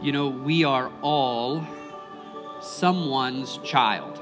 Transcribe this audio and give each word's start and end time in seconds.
You 0.00 0.12
know, 0.12 0.28
we 0.28 0.62
are 0.62 0.92
all 1.02 1.66
someone's 2.60 3.58
child. 3.64 4.20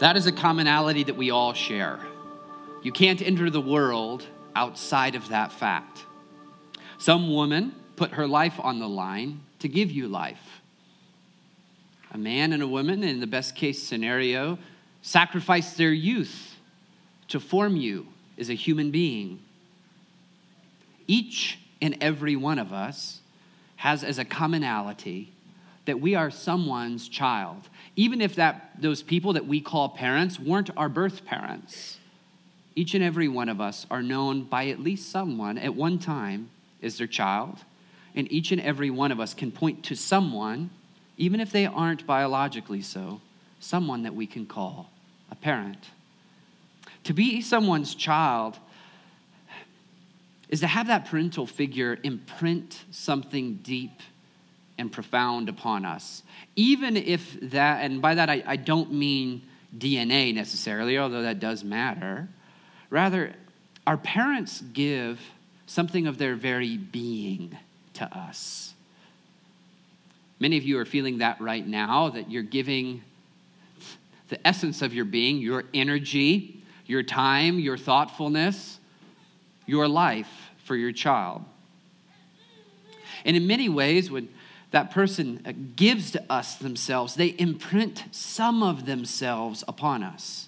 That 0.00 0.16
is 0.16 0.26
a 0.26 0.32
commonality 0.32 1.04
that 1.04 1.16
we 1.16 1.30
all 1.30 1.52
share. 1.52 2.00
You 2.82 2.90
can't 2.90 3.22
enter 3.22 3.50
the 3.50 3.60
world 3.60 4.26
outside 4.56 5.14
of 5.14 5.28
that 5.28 5.52
fact. 5.52 6.04
Some 6.98 7.32
woman 7.32 7.72
put 7.94 8.10
her 8.12 8.26
life 8.26 8.58
on 8.58 8.80
the 8.80 8.88
line 8.88 9.42
to 9.60 9.68
give 9.68 9.92
you 9.92 10.08
life. 10.08 10.60
A 12.10 12.18
man 12.18 12.52
and 12.52 12.64
a 12.64 12.68
woman, 12.68 13.04
in 13.04 13.20
the 13.20 13.28
best 13.28 13.54
case 13.54 13.80
scenario, 13.80 14.58
sacrificed 15.02 15.76
their 15.76 15.92
youth 15.92 16.56
to 17.28 17.38
form 17.38 17.76
you 17.76 18.08
as 18.36 18.50
a 18.50 18.54
human 18.54 18.90
being. 18.90 19.38
Each 21.06 21.60
and 21.80 21.96
every 22.00 22.34
one 22.34 22.58
of 22.58 22.72
us 22.72 23.19
has 23.80 24.04
as 24.04 24.18
a 24.18 24.24
commonality 24.26 25.32
that 25.86 25.98
we 25.98 26.14
are 26.14 26.30
someone's 26.30 27.08
child, 27.08 27.66
even 27.96 28.20
if 28.20 28.34
that, 28.34 28.72
those 28.78 29.02
people 29.02 29.32
that 29.32 29.46
we 29.46 29.58
call 29.58 29.88
parents 29.88 30.38
weren't 30.38 30.68
our 30.76 30.90
birth 30.90 31.24
parents. 31.24 31.98
Each 32.74 32.92
and 32.92 33.02
every 33.02 33.26
one 33.26 33.48
of 33.48 33.58
us 33.58 33.86
are 33.90 34.02
known 34.02 34.42
by 34.42 34.68
at 34.68 34.80
least 34.80 35.10
someone 35.10 35.56
at 35.56 35.74
one 35.74 35.98
time 35.98 36.50
as 36.82 36.98
their 36.98 37.06
child, 37.06 37.56
and 38.14 38.30
each 38.30 38.52
and 38.52 38.60
every 38.60 38.90
one 38.90 39.10
of 39.12 39.18
us 39.18 39.32
can 39.32 39.50
point 39.50 39.82
to 39.84 39.94
someone, 39.94 40.68
even 41.16 41.40
if 41.40 41.50
they 41.50 41.64
aren't 41.64 42.06
biologically 42.06 42.82
so, 42.82 43.22
someone 43.60 44.02
that 44.02 44.14
we 44.14 44.26
can 44.26 44.44
call 44.44 44.90
a 45.30 45.34
parent. 45.34 45.88
To 47.04 47.14
be 47.14 47.40
someone's 47.40 47.94
child 47.94 48.58
is 50.50 50.60
to 50.60 50.66
have 50.66 50.88
that 50.88 51.06
parental 51.06 51.46
figure 51.46 51.96
imprint 52.02 52.84
something 52.90 53.60
deep 53.62 54.02
and 54.76 54.90
profound 54.90 55.48
upon 55.48 55.84
us. 55.84 56.22
Even 56.56 56.96
if 56.96 57.38
that, 57.40 57.84
and 57.84 58.02
by 58.02 58.16
that 58.16 58.28
I, 58.28 58.42
I 58.44 58.56
don't 58.56 58.92
mean 58.92 59.42
DNA 59.78 60.34
necessarily, 60.34 60.98
although 60.98 61.22
that 61.22 61.38
does 61.38 61.62
matter. 61.62 62.28
Rather, 62.90 63.32
our 63.86 63.96
parents 63.96 64.60
give 64.72 65.20
something 65.66 66.08
of 66.08 66.18
their 66.18 66.34
very 66.34 66.76
being 66.76 67.56
to 67.94 68.04
us. 68.16 68.74
Many 70.40 70.56
of 70.56 70.64
you 70.64 70.78
are 70.80 70.84
feeling 70.84 71.18
that 71.18 71.40
right 71.40 71.64
now, 71.64 72.08
that 72.08 72.28
you're 72.28 72.42
giving 72.42 73.02
the 74.30 74.44
essence 74.46 74.82
of 74.82 74.92
your 74.92 75.04
being, 75.04 75.38
your 75.38 75.64
energy, 75.72 76.60
your 76.86 77.04
time, 77.04 77.60
your 77.60 77.76
thoughtfulness, 77.76 78.80
your 79.66 79.86
life 79.86 80.39
for 80.70 80.76
your 80.76 80.92
child. 80.92 81.42
And 83.24 83.36
in 83.36 83.48
many 83.48 83.68
ways, 83.68 84.08
when 84.08 84.28
that 84.70 84.92
person 84.92 85.42
uh, 85.44 85.50
gives 85.74 86.12
to 86.12 86.22
us 86.30 86.54
themselves, 86.54 87.16
they 87.16 87.34
imprint 87.40 88.04
some 88.12 88.62
of 88.62 88.86
themselves 88.86 89.64
upon 89.66 90.04
us. 90.04 90.46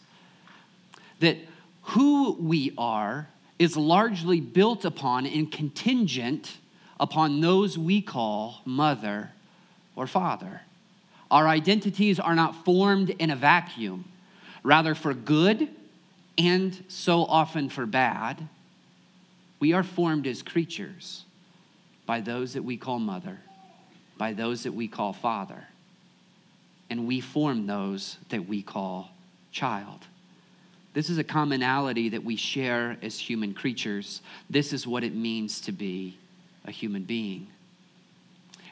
That 1.19 1.39
who 1.83 2.35
we 2.35 2.73
are 2.79 3.27
is 3.59 3.77
largely 3.77 4.41
built 4.41 4.85
upon 4.85 5.27
and 5.27 5.51
contingent 5.51 6.57
upon 7.01 7.41
those 7.41 7.77
we 7.77 8.01
call 8.01 8.61
mother 8.65 9.33
or 9.97 10.07
father. 10.07 10.61
Our 11.33 11.49
identities 11.49 12.21
are 12.21 12.37
not 12.37 12.65
formed 12.65 13.11
in 13.11 13.31
a 13.31 13.35
vacuum, 13.35 14.05
rather, 14.63 14.95
for 14.95 15.15
good 15.15 15.69
and 16.39 16.85
so 16.87 17.25
often 17.25 17.69
for 17.69 17.87
bad. 17.87 18.49
We 19.63 19.75
are 19.75 19.85
formed 19.85 20.27
as 20.27 20.43
creatures 20.43 21.23
by 22.05 22.21
those 22.21 22.55
that 22.55 22.65
we 22.65 22.77
call 22.77 22.99
mother 22.99 23.39
by 24.19 24.33
those 24.33 24.65
that 24.65 24.75
we 24.75 24.89
call 24.89 25.13
father, 25.13 25.69
and 26.91 27.07
we 27.07 27.21
form 27.21 27.69
those 27.69 28.19
that 28.31 28.49
we 28.49 28.61
call 28.61 29.11
child. 29.53 30.01
This 30.95 31.09
is 31.09 31.19
a 31.19 31.25
commonality 31.25 32.09
that 32.09 32.25
we 32.25 32.35
share 32.35 32.97
as 33.03 33.17
human 33.17 33.55
creatures. 33.55 34.21
This 34.51 34.73
is 34.73 34.85
what 34.85 35.05
it 35.05 35.15
means 35.15 35.61
to 35.61 35.71
be 35.71 36.19
a 36.65 36.73
human 36.73 37.05
being. 37.05 37.47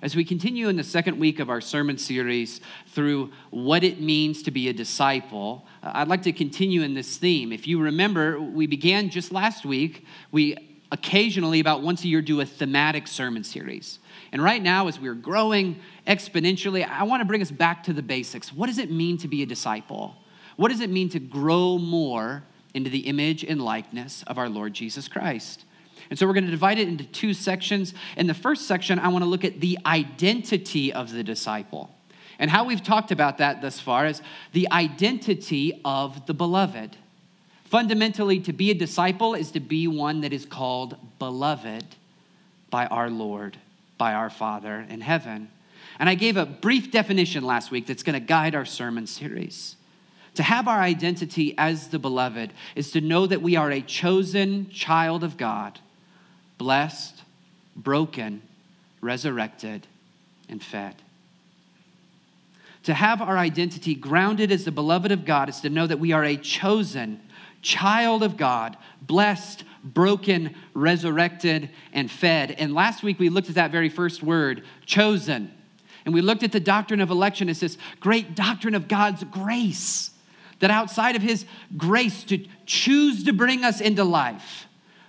As 0.02 0.16
we 0.16 0.24
continue 0.24 0.68
in 0.68 0.76
the 0.76 0.82
second 0.82 1.20
week 1.20 1.38
of 1.38 1.50
our 1.50 1.60
sermon 1.60 1.98
series 1.98 2.60
through 2.88 3.30
what 3.50 3.84
it 3.84 4.00
means 4.00 4.42
to 4.42 4.50
be 4.50 4.68
a 4.68 4.72
disciple, 4.72 5.64
uh, 5.84 5.92
I'd 5.94 6.08
like 6.08 6.22
to 6.22 6.32
continue 6.32 6.82
in 6.82 6.94
this 6.94 7.16
theme. 7.16 7.52
If 7.52 7.68
you 7.68 7.80
remember, 7.80 8.40
we 8.40 8.66
began 8.66 9.08
just 9.08 9.30
last 9.30 9.64
week, 9.64 10.04
we 10.32 10.56
occasionally, 10.92 11.60
about 11.60 11.82
once 11.82 12.04
a 12.04 12.08
year, 12.08 12.22
do 12.22 12.40
a 12.40 12.46
thematic 12.46 13.06
sermon 13.06 13.44
series. 13.44 13.98
And 14.32 14.42
right 14.42 14.62
now, 14.62 14.88
as 14.88 15.00
we're 15.00 15.14
growing 15.14 15.80
exponentially, 16.06 16.86
I 16.86 17.04
want 17.04 17.20
to 17.20 17.24
bring 17.24 17.42
us 17.42 17.50
back 17.50 17.84
to 17.84 17.92
the 17.92 18.02
basics. 18.02 18.52
What 18.52 18.66
does 18.66 18.78
it 18.78 18.90
mean 18.90 19.18
to 19.18 19.28
be 19.28 19.42
a 19.42 19.46
disciple? 19.46 20.16
What 20.56 20.70
does 20.70 20.80
it 20.80 20.90
mean 20.90 21.08
to 21.10 21.18
grow 21.18 21.78
more 21.78 22.42
into 22.74 22.90
the 22.90 23.00
image 23.00 23.44
and 23.44 23.62
likeness 23.62 24.22
of 24.26 24.38
our 24.38 24.48
Lord 24.48 24.74
Jesus 24.74 25.08
Christ? 25.08 25.64
And 26.10 26.18
so 26.18 26.26
we're 26.26 26.34
going 26.34 26.44
to 26.44 26.50
divide 26.50 26.78
it 26.78 26.88
into 26.88 27.04
two 27.04 27.34
sections. 27.34 27.94
In 28.16 28.26
the 28.26 28.34
first 28.34 28.66
section, 28.66 28.98
I 28.98 29.08
want 29.08 29.22
to 29.22 29.30
look 29.30 29.44
at 29.44 29.60
the 29.60 29.78
identity 29.86 30.92
of 30.92 31.12
the 31.12 31.22
disciple. 31.22 31.94
And 32.38 32.50
how 32.50 32.64
we've 32.64 32.82
talked 32.82 33.12
about 33.12 33.38
that 33.38 33.62
thus 33.62 33.78
far 33.78 34.06
is 34.06 34.22
the 34.52 34.70
identity 34.72 35.80
of 35.84 36.26
the 36.26 36.34
beloved. 36.34 36.96
Fundamentally, 37.70 38.41
to 38.41 38.53
be 38.53 38.72
a 38.72 38.75
disciple 38.75 39.34
is 39.34 39.53
to 39.53 39.60
be 39.60 39.86
one 39.86 40.22
that 40.22 40.32
is 40.32 40.44
called 40.44 40.97
beloved 41.20 41.84
by 42.69 42.86
our 42.86 43.08
Lord 43.08 43.56
by 43.97 44.12
our 44.12 44.28
Father 44.28 44.84
in 44.88 45.00
heaven. 45.00 45.48
And 46.00 46.09
I 46.09 46.16
gave 46.16 46.36
a 46.36 46.47
brief 46.47 46.91
definition 46.91 47.44
last 47.44 47.70
week 47.70 47.86
that's 47.86 48.03
going 48.03 48.19
to 48.19 48.26
guide 48.26 48.56
our 48.56 48.64
sermon 48.64 49.06
series. 49.06 49.76
To 50.34 50.42
have 50.42 50.66
our 50.66 50.80
identity 50.80 51.54
as 51.56 51.88
the 51.88 52.00
beloved 52.00 52.53
is 52.75 52.91
to 52.91 53.00
know 53.00 53.28
that 53.28 53.41
we 53.41 53.54
are 53.54 53.70
a 53.70 53.82
chosen 53.82 54.69
child 54.70 55.22
of 55.22 55.36
God, 55.36 55.78
blessed, 56.59 57.22
broken, 57.76 58.42
resurrected, 59.00 59.86
and 60.48 60.60
fed. 60.60 60.97
To 62.84 62.94
have 62.94 63.22
our 63.22 63.38
identity 63.38 63.94
grounded 63.94 64.50
as 64.50 64.64
the 64.64 64.72
beloved 64.72 65.12
of 65.12 65.25
God 65.25 65.48
is 65.48 65.60
to 65.60 65.70
know 65.70 65.86
that 65.86 66.00
we 66.00 66.10
are 66.10 66.25
a 66.25 66.36
chosen 66.36 67.20
child 67.62 68.22
of 68.22 68.37
God, 68.37 68.76
blessed, 69.03 69.65
broken, 69.82 70.54
resurrected, 70.75 71.71
and 71.93 72.10
fed. 72.10 72.53
And 72.53 72.75
last 72.75 73.03
week 73.03 73.19
we 73.19 73.28
looked 73.28 73.48
at 73.48 73.54
that 73.56 73.71
very 73.71 73.88
first 73.88 74.22
word, 74.22 74.65
chosen. 74.87 75.53
And 76.04 76.15
we 76.15 76.21
looked 76.21 76.43
at 76.43 76.53
the 76.53 76.60
doctrine 76.60 77.00
of 77.00 77.10
election 77.10 77.48
as 77.48 77.60
this 77.60 77.78
great 77.98 78.34
doctrine 78.34 78.75
of 78.75 78.88
God's 78.88 79.25
grace, 79.25 80.10
that 80.60 80.71
outside 80.71 81.16
of 81.16 81.22
His 81.22 81.44
grace 81.76 82.25
to 82.25 82.47
choose 82.66 83.25
to 83.25 83.32
bring 83.32 83.65
us 83.65 83.81
into 83.81 84.04
life, 84.04 84.66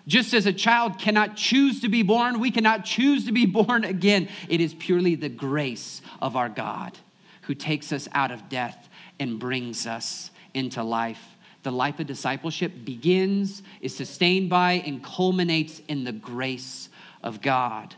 just 0.08 0.34
as 0.34 0.46
a 0.46 0.54
child 0.54 0.98
cannot 0.98 1.36
choose 1.36 1.82
to 1.82 1.90
be 1.90 2.02
born, 2.02 2.40
we 2.40 2.52
cannot 2.52 2.84
choose 2.84 3.26
to 3.26 3.32
be 3.32 3.46
born 3.46 3.84
again. 3.84 4.28
It 4.50 4.62
is 4.62 4.74
purely 4.74 5.16
the 5.16 5.30
grace 5.30 6.02
of 6.22 6.36
our 6.36 6.50
God 6.50 6.98
who 7.44 7.56
takes 7.56 7.92
us 7.92 8.08
out 8.14 8.32
of 8.32 8.50
death 8.50 8.90
and 9.20 9.40
brings 9.40 9.88
us 9.88 10.32
into 10.54 10.84
life 10.84 11.31
the 11.64 11.72
life 11.72 12.00
of 12.00 12.08
discipleship 12.08 12.72
begins, 12.84 13.62
is 13.82 13.96
sustained 13.96 14.50
by, 14.50 14.74
and 14.86 15.04
culminates 15.04 15.82
in 15.88 16.04
the 16.04 16.12
grace 16.12 16.90
of 17.24 17.42
God. 17.42 17.96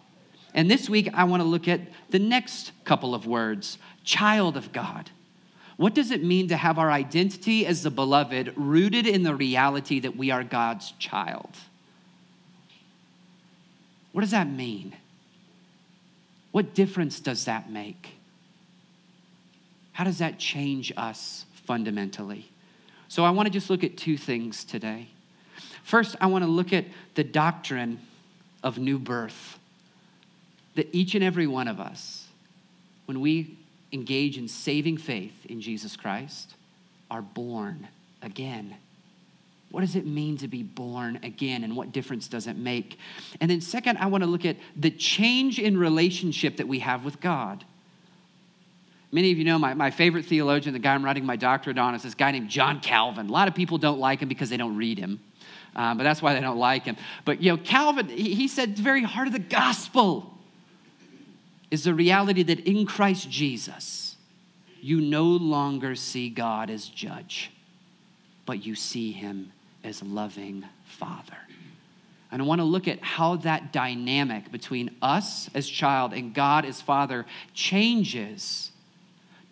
And 0.53 0.69
this 0.69 0.89
week, 0.89 1.09
I 1.13 1.23
want 1.23 1.41
to 1.41 1.47
look 1.47 1.67
at 1.67 1.81
the 2.09 2.19
next 2.19 2.71
couple 2.83 3.15
of 3.15 3.25
words 3.25 3.77
child 4.03 4.57
of 4.57 4.71
God. 4.71 5.09
What 5.77 5.95
does 5.95 6.11
it 6.11 6.23
mean 6.23 6.49
to 6.49 6.57
have 6.57 6.77
our 6.77 6.91
identity 6.91 7.65
as 7.65 7.83
the 7.83 7.89
beloved 7.89 8.53
rooted 8.55 9.07
in 9.07 9.23
the 9.23 9.33
reality 9.33 9.99
that 10.01 10.15
we 10.15 10.29
are 10.29 10.43
God's 10.43 10.91
child? 10.99 11.49
What 14.11 14.21
does 14.21 14.31
that 14.31 14.47
mean? 14.47 14.95
What 16.51 16.75
difference 16.75 17.19
does 17.19 17.45
that 17.45 17.71
make? 17.71 18.11
How 19.93 20.03
does 20.03 20.19
that 20.19 20.37
change 20.37 20.93
us 20.95 21.45
fundamentally? 21.65 22.52
So 23.13 23.23
I 23.23 23.29
want 23.29 23.45
to 23.45 23.51
just 23.51 23.69
look 23.69 23.83
at 23.83 23.95
two 23.95 24.17
things 24.17 24.63
today. 24.63 25.07
First, 25.83 26.15
I 26.19 26.25
want 26.25 26.43
to 26.45 26.49
look 26.49 26.73
at 26.73 26.85
the 27.13 27.23
doctrine 27.23 27.99
of 28.63 28.79
new 28.79 28.97
birth. 28.97 29.59
That 30.73 30.89
each 30.95 31.13
and 31.13 31.23
every 31.23 31.45
one 31.45 31.67
of 31.67 31.79
us, 31.79 32.25
when 33.05 33.21
we 33.21 33.55
engage 33.91 34.39
in 34.39 34.47
saving 34.47 34.97
faith 34.97 35.45
in 35.45 35.61
Jesus 35.61 35.95
Christ, 35.95 36.55
are 37.11 37.21
born 37.21 37.87
again. 38.23 38.77
What 39.69 39.81
does 39.81 39.95
it 39.95 40.07
mean 40.07 40.37
to 40.37 40.47
be 40.47 40.63
born 40.63 41.19
again 41.21 41.63
and 41.63 41.75
what 41.75 41.91
difference 41.91 42.27
does 42.27 42.47
it 42.47 42.57
make? 42.57 42.97
And 43.39 43.51
then, 43.51 43.61
second, 43.61 43.99
I 43.99 44.07
want 44.07 44.23
to 44.23 44.29
look 44.29 44.43
at 44.43 44.57
the 44.75 44.89
change 44.89 45.59
in 45.59 45.77
relationship 45.77 46.57
that 46.57 46.67
we 46.67 46.79
have 46.79 47.05
with 47.05 47.21
God. 47.21 47.63
Many 49.13 49.31
of 49.31 49.37
you 49.37 49.43
know 49.43 49.59
my, 49.59 49.75
my 49.75 49.91
favorite 49.91 50.25
theologian, 50.25 50.73
the 50.73 50.79
guy 50.79 50.95
I'm 50.95 51.05
writing 51.05 51.23
my 51.23 51.35
doctorate 51.35 51.77
on, 51.77 51.93
is 51.93 52.01
this 52.01 52.15
guy 52.15 52.31
named 52.31 52.49
John 52.49 52.79
Calvin. 52.79 53.29
A 53.29 53.31
lot 53.31 53.47
of 53.47 53.53
people 53.53 53.77
don't 53.77 53.99
like 53.99 54.19
him 54.19 54.27
because 54.27 54.49
they 54.49 54.57
don't 54.57 54.75
read 54.75 54.97
him, 54.97 55.19
uh, 55.75 55.93
but 55.93 56.01
that's 56.01 56.19
why 56.19 56.33
they 56.33 56.41
don't 56.41 56.57
like 56.57 56.85
him. 56.85 56.97
But, 57.23 57.39
you 57.39 57.51
know, 57.51 57.57
Calvin, 57.57 58.09
he, 58.09 58.33
he 58.33 58.47
said, 58.47 58.75
the 58.75 58.81
very 58.81 59.03
heart 59.03 59.27
of 59.27 59.33
the 59.33 59.39
gospel 59.39 60.35
is 61.69 61.83
the 61.83 61.93
reality 61.93 62.41
that 62.41 62.61
in 62.61 62.87
Christ 62.87 63.29
Jesus, 63.29 64.15
you 64.81 64.99
no 64.99 65.25
longer 65.25 65.93
see 65.93 66.29
God 66.29 66.71
as 66.71 66.87
judge, 66.87 67.51
but 68.47 68.65
you 68.65 68.73
see 68.73 69.11
him 69.11 69.51
as 69.83 70.01
loving 70.01 70.65
Father. 70.85 71.37
And 72.31 72.41
I 72.41 72.45
want 72.45 72.61
to 72.61 72.65
look 72.65 72.87
at 72.87 72.99
how 73.03 73.35
that 73.37 73.71
dynamic 73.71 74.51
between 74.51 74.95
us 75.03 75.51
as 75.53 75.69
child 75.69 76.13
and 76.13 76.33
God 76.33 76.65
as 76.65 76.81
Father 76.81 77.27
changes 77.53 78.71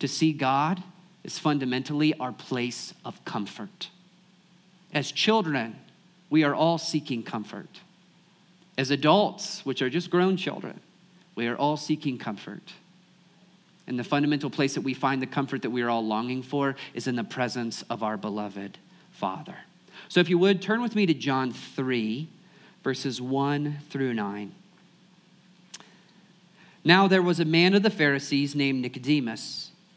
to 0.02 0.08
see 0.08 0.32
God 0.32 0.82
is 1.22 1.38
fundamentally 1.38 2.12
our 2.18 2.32
place 2.32 2.92
of 3.04 3.24
comfort. 3.24 3.88
As 4.92 5.12
children, 5.12 5.76
we 6.28 6.42
are 6.42 6.56
all 6.56 6.76
seeking 6.76 7.22
comfort. 7.22 7.68
As 8.76 8.90
adults, 8.90 9.64
which 9.64 9.80
are 9.80 9.88
just 9.88 10.10
grown 10.10 10.36
children, 10.36 10.80
we 11.36 11.46
are 11.46 11.54
all 11.54 11.76
seeking 11.76 12.18
comfort. 12.18 12.72
And 13.86 13.96
the 13.96 14.02
fundamental 14.02 14.50
place 14.50 14.74
that 14.74 14.80
we 14.80 14.92
find 14.92 15.22
the 15.22 15.26
comfort 15.28 15.62
that 15.62 15.70
we 15.70 15.82
are 15.82 15.88
all 15.88 16.04
longing 16.04 16.42
for 16.42 16.74
is 16.94 17.06
in 17.06 17.14
the 17.14 17.22
presence 17.22 17.82
of 17.88 18.02
our 18.02 18.16
beloved 18.16 18.78
Father. 19.12 19.54
So 20.08 20.18
if 20.18 20.28
you 20.28 20.36
would, 20.38 20.60
turn 20.60 20.82
with 20.82 20.96
me 20.96 21.06
to 21.06 21.14
John 21.14 21.52
3 21.52 22.28
verses 22.82 23.20
1 23.20 23.78
through 23.88 24.14
9. 24.14 24.52
Now 26.82 27.06
there 27.06 27.22
was 27.22 27.38
a 27.38 27.44
man 27.44 27.74
of 27.74 27.84
the 27.84 27.90
Pharisees 27.90 28.56
named 28.56 28.82
Nicodemus, 28.82 29.71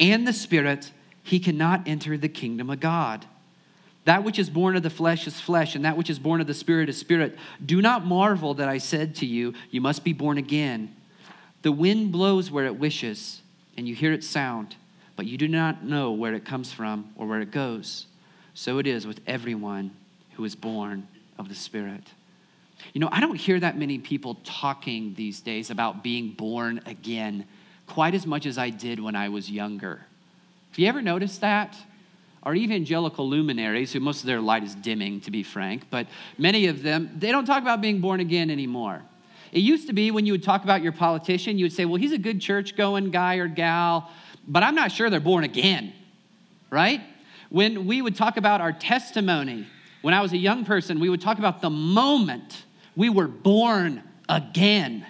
and 0.00 0.26
the 0.26 0.32
Spirit, 0.32 0.92
he 1.22 1.38
cannot 1.38 1.86
enter 1.86 2.16
the 2.16 2.28
kingdom 2.28 2.70
of 2.70 2.80
God. 2.80 3.26
That 4.04 4.24
which 4.24 4.38
is 4.38 4.50
born 4.50 4.74
of 4.76 4.82
the 4.82 4.90
flesh 4.90 5.26
is 5.26 5.40
flesh, 5.40 5.76
and 5.76 5.84
that 5.84 5.96
which 5.96 6.10
is 6.10 6.18
born 6.18 6.40
of 6.40 6.46
the 6.46 6.54
Spirit 6.54 6.88
is 6.88 6.98
spirit. 6.98 7.36
Do 7.64 7.80
not 7.80 8.04
marvel 8.04 8.54
that 8.54 8.68
I 8.68 8.78
said 8.78 9.14
to 9.16 9.26
you, 9.26 9.54
You 9.70 9.80
must 9.80 10.02
be 10.02 10.12
born 10.12 10.38
again. 10.38 10.94
The 11.62 11.72
wind 11.72 12.10
blows 12.10 12.50
where 12.50 12.66
it 12.66 12.76
wishes, 12.76 13.40
and 13.76 13.86
you 13.86 13.94
hear 13.94 14.12
its 14.12 14.26
sound, 14.26 14.74
but 15.14 15.26
you 15.26 15.38
do 15.38 15.46
not 15.46 15.84
know 15.84 16.10
where 16.10 16.34
it 16.34 16.44
comes 16.44 16.72
from 16.72 17.12
or 17.16 17.26
where 17.28 17.40
it 17.40 17.52
goes. 17.52 18.06
So 18.54 18.78
it 18.78 18.86
is 18.88 19.06
with 19.06 19.20
everyone 19.26 19.92
who 20.32 20.44
is 20.44 20.56
born 20.56 21.06
of 21.38 21.48
the 21.48 21.54
Spirit. 21.54 22.02
You 22.92 23.00
know, 23.00 23.08
I 23.12 23.20
don't 23.20 23.36
hear 23.36 23.60
that 23.60 23.78
many 23.78 23.98
people 23.98 24.40
talking 24.42 25.14
these 25.14 25.40
days 25.40 25.70
about 25.70 26.02
being 26.02 26.30
born 26.30 26.80
again 26.86 27.46
quite 27.86 28.14
as 28.14 28.26
much 28.26 28.46
as 28.46 28.58
I 28.58 28.70
did 28.70 29.00
when 29.00 29.14
I 29.14 29.28
was 29.28 29.50
younger. 29.50 30.06
Have 30.70 30.78
you 30.78 30.86
ever 30.88 31.02
noticed 31.02 31.40
that? 31.42 31.76
Our 32.42 32.54
evangelical 32.54 33.28
luminaries, 33.28 33.92
who 33.92 34.00
most 34.00 34.20
of 34.20 34.26
their 34.26 34.40
light 34.40 34.64
is 34.64 34.74
dimming, 34.74 35.20
to 35.22 35.30
be 35.30 35.42
frank, 35.42 35.84
but 35.90 36.06
many 36.38 36.66
of 36.66 36.82
them, 36.82 37.14
they 37.18 37.30
don't 37.30 37.44
talk 37.44 37.62
about 37.62 37.80
being 37.80 38.00
born 38.00 38.20
again 38.20 38.50
anymore. 38.50 39.02
It 39.52 39.60
used 39.60 39.86
to 39.88 39.92
be 39.92 40.10
when 40.10 40.26
you 40.26 40.32
would 40.32 40.42
talk 40.42 40.64
about 40.64 40.82
your 40.82 40.92
politician, 40.92 41.58
you 41.58 41.66
would 41.66 41.72
say, 41.72 41.84
well, 41.84 41.96
he's 41.96 42.12
a 42.12 42.18
good 42.18 42.40
church 42.40 42.74
going 42.74 43.10
guy 43.10 43.36
or 43.36 43.46
gal, 43.46 44.10
but 44.48 44.62
I'm 44.62 44.74
not 44.74 44.90
sure 44.90 45.10
they're 45.10 45.20
born 45.20 45.44
again, 45.44 45.92
right? 46.70 47.00
When 47.50 47.86
we 47.86 48.00
would 48.00 48.16
talk 48.16 48.38
about 48.38 48.60
our 48.62 48.72
testimony, 48.72 49.66
when 50.00 50.14
I 50.14 50.22
was 50.22 50.32
a 50.32 50.38
young 50.38 50.64
person, 50.64 50.98
we 50.98 51.10
would 51.10 51.20
talk 51.20 51.38
about 51.38 51.60
the 51.60 51.70
moment 51.70 52.64
we 52.96 53.10
were 53.10 53.28
born 53.28 54.02
again. 54.28 55.06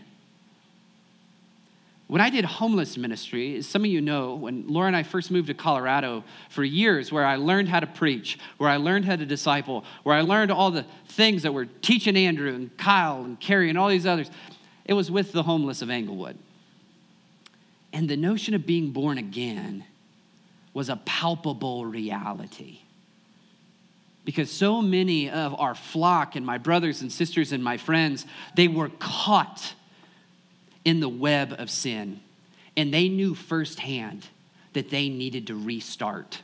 When 2.13 2.21
I 2.21 2.29
did 2.29 2.45
homeless 2.45 2.99
ministry, 2.99 3.57
as 3.57 3.67
some 3.67 3.85
of 3.85 3.87
you 3.87 4.03
know, 4.03 4.35
when 4.35 4.69
Laura 4.69 4.87
and 4.87 4.95
I 4.95 5.03
first 5.03 5.31
moved 5.31 5.47
to 5.47 5.55
Colorado 5.55 6.25
for 6.51 6.63
years, 6.63 7.11
where 7.11 7.25
I 7.25 7.37
learned 7.37 7.71
how 7.71 7.81
to 7.81 7.87
preach, 7.87 8.39
where 8.59 8.69
I 8.69 8.77
learned 8.77 9.07
how 9.07 9.17
to 9.17 9.25
disciple, 9.25 9.83
where 10.03 10.15
I 10.15 10.21
learned 10.21 10.53
all 10.53 10.71
the 10.71 10.85
things 11.07 11.43
that 11.45 11.55
were 11.55 11.65
teaching 11.65 12.15
Andrew 12.19 12.55
and 12.55 12.77
Kyle 12.77 13.25
and 13.25 13.41
Carrie 13.41 13.71
and 13.71 13.79
all 13.79 13.89
these 13.89 14.05
others, 14.05 14.31
it 14.85 14.93
was 14.93 15.11
with 15.11 15.33
the 15.33 15.43
homeless 15.43 15.81
of 15.81 15.89
Englewood. 15.89 16.37
And 17.95 18.11
the 18.11 18.19
notion 18.19 18.53
of 18.53 18.67
being 18.67 18.91
born 18.91 19.17
again 19.17 19.87
was 20.75 20.91
a 20.91 20.97
palpable 20.97 21.87
reality 21.87 22.81
because 24.27 24.51
so 24.51 24.83
many 24.83 25.31
of 25.31 25.59
our 25.59 25.75
flock 25.75 26.37
and 26.37 26.45
my 26.45 26.59
brothers 26.59 27.01
and 27.01 27.11
sisters 27.11 27.53
and 27.53 27.65
my 27.65 27.79
friends 27.79 28.27
they 28.55 28.69
were 28.69 28.91
caught 28.99 29.73
in 30.85 31.01
the 31.01 31.09
web 31.09 31.55
of 31.59 31.71
sin 31.71 32.21
and 32.77 32.93
they 32.93 33.09
knew 33.09 33.35
firsthand 33.35 34.27
that 34.73 34.91
they 34.91 35.09
needed 35.09 35.47
to 35.49 35.55
restart. 35.55 36.41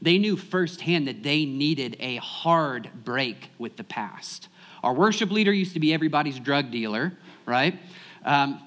They 0.00 0.18
knew 0.18 0.36
firsthand 0.36 1.08
that 1.08 1.22
they 1.22 1.44
needed 1.44 1.96
a 2.00 2.16
hard 2.16 2.88
break 3.04 3.50
with 3.58 3.76
the 3.76 3.84
past. 3.84 4.48
Our 4.82 4.94
worship 4.94 5.30
leader 5.30 5.52
used 5.52 5.74
to 5.74 5.80
be 5.80 5.92
everybody's 5.94 6.38
drug 6.38 6.70
dealer 6.70 7.12
right? 7.46 7.78
Um, 8.24 8.60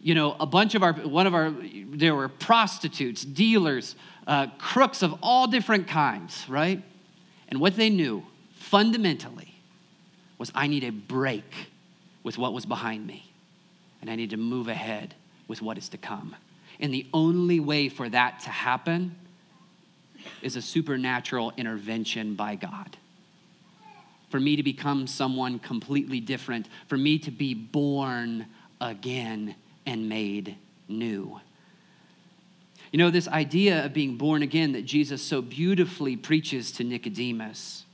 you 0.00 0.14
know 0.14 0.36
a 0.38 0.46
bunch 0.46 0.74
of 0.74 0.82
our 0.82 0.92
one 0.92 1.26
of 1.26 1.34
our 1.34 1.52
there 1.90 2.14
were 2.14 2.28
prostitutes 2.28 3.24
dealers 3.24 3.96
uh, 4.26 4.48
crooks 4.58 5.02
of 5.02 5.14
all 5.22 5.46
different 5.46 5.88
kinds 5.88 6.44
right? 6.48 6.82
And 7.48 7.60
what 7.60 7.76
they 7.76 7.90
knew 7.90 8.24
fundamentally 8.54 9.54
was 10.38 10.50
I 10.54 10.66
need 10.66 10.84
a 10.84 10.90
break 10.90 11.68
with 12.22 12.36
what 12.36 12.52
was 12.52 12.66
behind 12.66 13.06
me, 13.06 13.30
and 14.06 14.12
I 14.12 14.14
need 14.14 14.30
to 14.30 14.36
move 14.36 14.68
ahead 14.68 15.16
with 15.48 15.60
what 15.60 15.76
is 15.76 15.88
to 15.88 15.98
come. 15.98 16.36
And 16.78 16.94
the 16.94 17.06
only 17.12 17.58
way 17.58 17.88
for 17.88 18.08
that 18.08 18.38
to 18.40 18.50
happen 18.50 19.16
is 20.42 20.54
a 20.54 20.62
supernatural 20.62 21.52
intervention 21.56 22.36
by 22.36 22.54
God. 22.54 22.96
For 24.30 24.38
me 24.38 24.54
to 24.54 24.62
become 24.62 25.08
someone 25.08 25.58
completely 25.58 26.20
different, 26.20 26.68
for 26.86 26.96
me 26.96 27.18
to 27.18 27.32
be 27.32 27.52
born 27.52 28.46
again 28.80 29.56
and 29.86 30.08
made 30.08 30.56
new. 30.86 31.40
You 32.92 33.00
know, 33.00 33.10
this 33.10 33.26
idea 33.26 33.84
of 33.84 33.92
being 33.92 34.16
born 34.16 34.42
again 34.42 34.70
that 34.72 34.84
Jesus 34.84 35.20
so 35.20 35.42
beautifully 35.42 36.16
preaches 36.16 36.70
to 36.72 36.84
Nicodemus, 36.84 37.84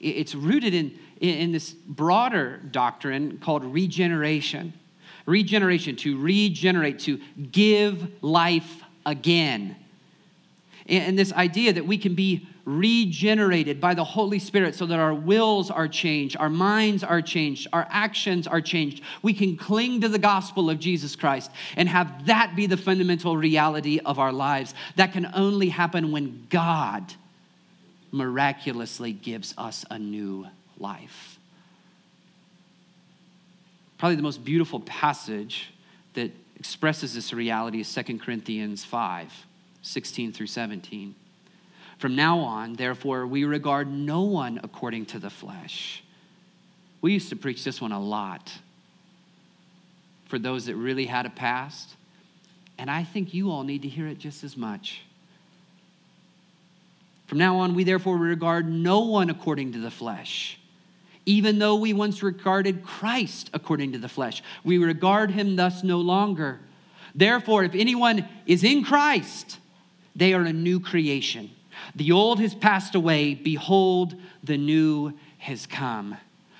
it's 0.00 0.34
rooted 0.34 0.74
in, 0.74 0.98
in 1.20 1.52
this 1.52 1.70
broader 1.70 2.56
doctrine 2.70 3.38
called 3.38 3.64
regeneration. 3.64 4.72
Regeneration, 5.30 5.96
to 5.96 6.18
regenerate, 6.18 6.98
to 7.00 7.20
give 7.52 8.10
life 8.20 8.82
again. 9.06 9.76
And 10.86 11.16
this 11.16 11.32
idea 11.32 11.72
that 11.72 11.86
we 11.86 11.98
can 11.98 12.14
be 12.14 12.48
regenerated 12.64 13.80
by 13.80 13.94
the 13.94 14.04
Holy 14.04 14.40
Spirit 14.40 14.74
so 14.74 14.86
that 14.86 14.98
our 14.98 15.14
wills 15.14 15.70
are 15.70 15.86
changed, 15.86 16.36
our 16.36 16.50
minds 16.50 17.04
are 17.04 17.22
changed, 17.22 17.68
our 17.72 17.86
actions 17.90 18.46
are 18.46 18.60
changed. 18.60 19.02
We 19.22 19.32
can 19.32 19.56
cling 19.56 20.00
to 20.00 20.08
the 20.08 20.18
gospel 20.18 20.68
of 20.68 20.80
Jesus 20.80 21.14
Christ 21.14 21.50
and 21.76 21.88
have 21.88 22.26
that 22.26 22.56
be 22.56 22.66
the 22.66 22.76
fundamental 22.76 23.36
reality 23.36 24.00
of 24.04 24.18
our 24.18 24.32
lives. 24.32 24.74
That 24.96 25.12
can 25.12 25.30
only 25.32 25.68
happen 25.68 26.10
when 26.10 26.46
God 26.50 27.14
miraculously 28.10 29.12
gives 29.12 29.54
us 29.56 29.84
a 29.90 29.98
new 29.98 30.46
life. 30.76 31.29
Probably 34.00 34.16
the 34.16 34.22
most 34.22 34.46
beautiful 34.46 34.80
passage 34.80 35.74
that 36.14 36.30
expresses 36.56 37.12
this 37.12 37.34
reality 37.34 37.80
is 37.80 37.94
2 37.94 38.18
Corinthians 38.18 38.82
5 38.82 39.30
16 39.82 40.32
through 40.32 40.46
17. 40.46 41.14
From 41.98 42.16
now 42.16 42.38
on, 42.38 42.76
therefore, 42.76 43.26
we 43.26 43.44
regard 43.44 43.92
no 43.92 44.22
one 44.22 44.58
according 44.64 45.04
to 45.06 45.18
the 45.18 45.28
flesh. 45.28 46.02
We 47.02 47.12
used 47.12 47.28
to 47.28 47.36
preach 47.36 47.62
this 47.62 47.78
one 47.78 47.92
a 47.92 48.00
lot 48.00 48.50
for 50.28 50.38
those 50.38 50.64
that 50.64 50.76
really 50.76 51.04
had 51.04 51.26
a 51.26 51.30
past, 51.30 51.90
and 52.78 52.90
I 52.90 53.04
think 53.04 53.34
you 53.34 53.50
all 53.50 53.64
need 53.64 53.82
to 53.82 53.88
hear 53.88 54.06
it 54.06 54.18
just 54.18 54.44
as 54.44 54.56
much. 54.56 55.02
From 57.26 57.36
now 57.36 57.58
on, 57.58 57.74
we 57.74 57.84
therefore 57.84 58.16
regard 58.16 58.66
no 58.66 59.00
one 59.00 59.28
according 59.28 59.72
to 59.72 59.78
the 59.78 59.90
flesh. 59.90 60.58
Even 61.30 61.60
though 61.60 61.76
we 61.76 61.92
once 61.92 62.24
regarded 62.24 62.82
Christ 62.82 63.50
according 63.54 63.92
to 63.92 63.98
the 63.98 64.08
flesh, 64.08 64.42
we 64.64 64.78
regard 64.78 65.30
him 65.30 65.54
thus 65.54 65.84
no 65.84 66.00
longer. 66.00 66.58
Therefore, 67.14 67.62
if 67.62 67.76
anyone 67.76 68.28
is 68.46 68.64
in 68.64 68.82
Christ, 68.82 69.60
they 70.16 70.34
are 70.34 70.42
a 70.42 70.52
new 70.52 70.80
creation. 70.80 71.52
The 71.94 72.10
old 72.10 72.40
has 72.40 72.52
passed 72.52 72.96
away. 72.96 73.34
Behold, 73.34 74.16
the 74.42 74.58
new 74.58 75.12
has 75.38 75.66
come. 75.66 76.16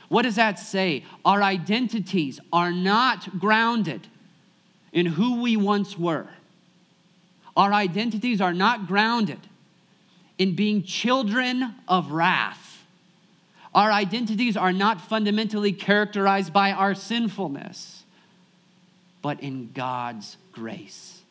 What 0.08 0.22
does 0.22 0.36
that 0.36 0.56
say? 0.60 1.04
Our 1.24 1.42
identities 1.42 2.38
are 2.52 2.70
not 2.70 3.40
grounded 3.40 4.06
in 4.92 5.04
who 5.06 5.42
we 5.42 5.56
once 5.56 5.98
were. 5.98 6.28
Our 7.56 7.72
identities 7.72 8.40
are 8.40 8.54
not 8.54 8.86
grounded 8.86 9.40
in 10.38 10.54
being 10.54 10.84
children 10.84 11.74
of 11.88 12.12
wrath. 12.12 12.69
Our 13.74 13.92
identities 13.92 14.56
are 14.56 14.72
not 14.72 15.00
fundamentally 15.00 15.72
characterized 15.72 16.52
by 16.52 16.72
our 16.72 16.94
sinfulness, 16.94 18.04
but 19.22 19.40
in 19.40 19.70
God's 19.72 20.36
grace 20.52 21.22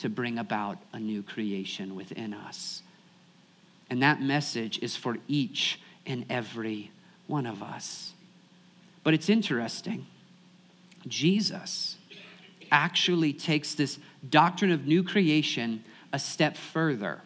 to 0.00 0.08
bring 0.08 0.38
about 0.38 0.78
a 0.92 0.98
new 0.98 1.22
creation 1.22 1.94
within 1.94 2.34
us. 2.34 2.82
And 3.88 4.02
that 4.02 4.20
message 4.20 4.78
is 4.82 4.96
for 4.96 5.16
each 5.28 5.80
and 6.04 6.26
every 6.28 6.90
one 7.26 7.46
of 7.46 7.62
us. 7.62 8.12
But 9.04 9.14
it's 9.14 9.28
interesting. 9.28 10.06
Jesus 11.06 11.96
actually 12.72 13.32
takes 13.32 13.74
this 13.74 13.98
doctrine 14.28 14.72
of 14.72 14.86
new 14.86 15.04
creation 15.04 15.84
a 16.12 16.18
step 16.18 16.56
further. 16.56 17.20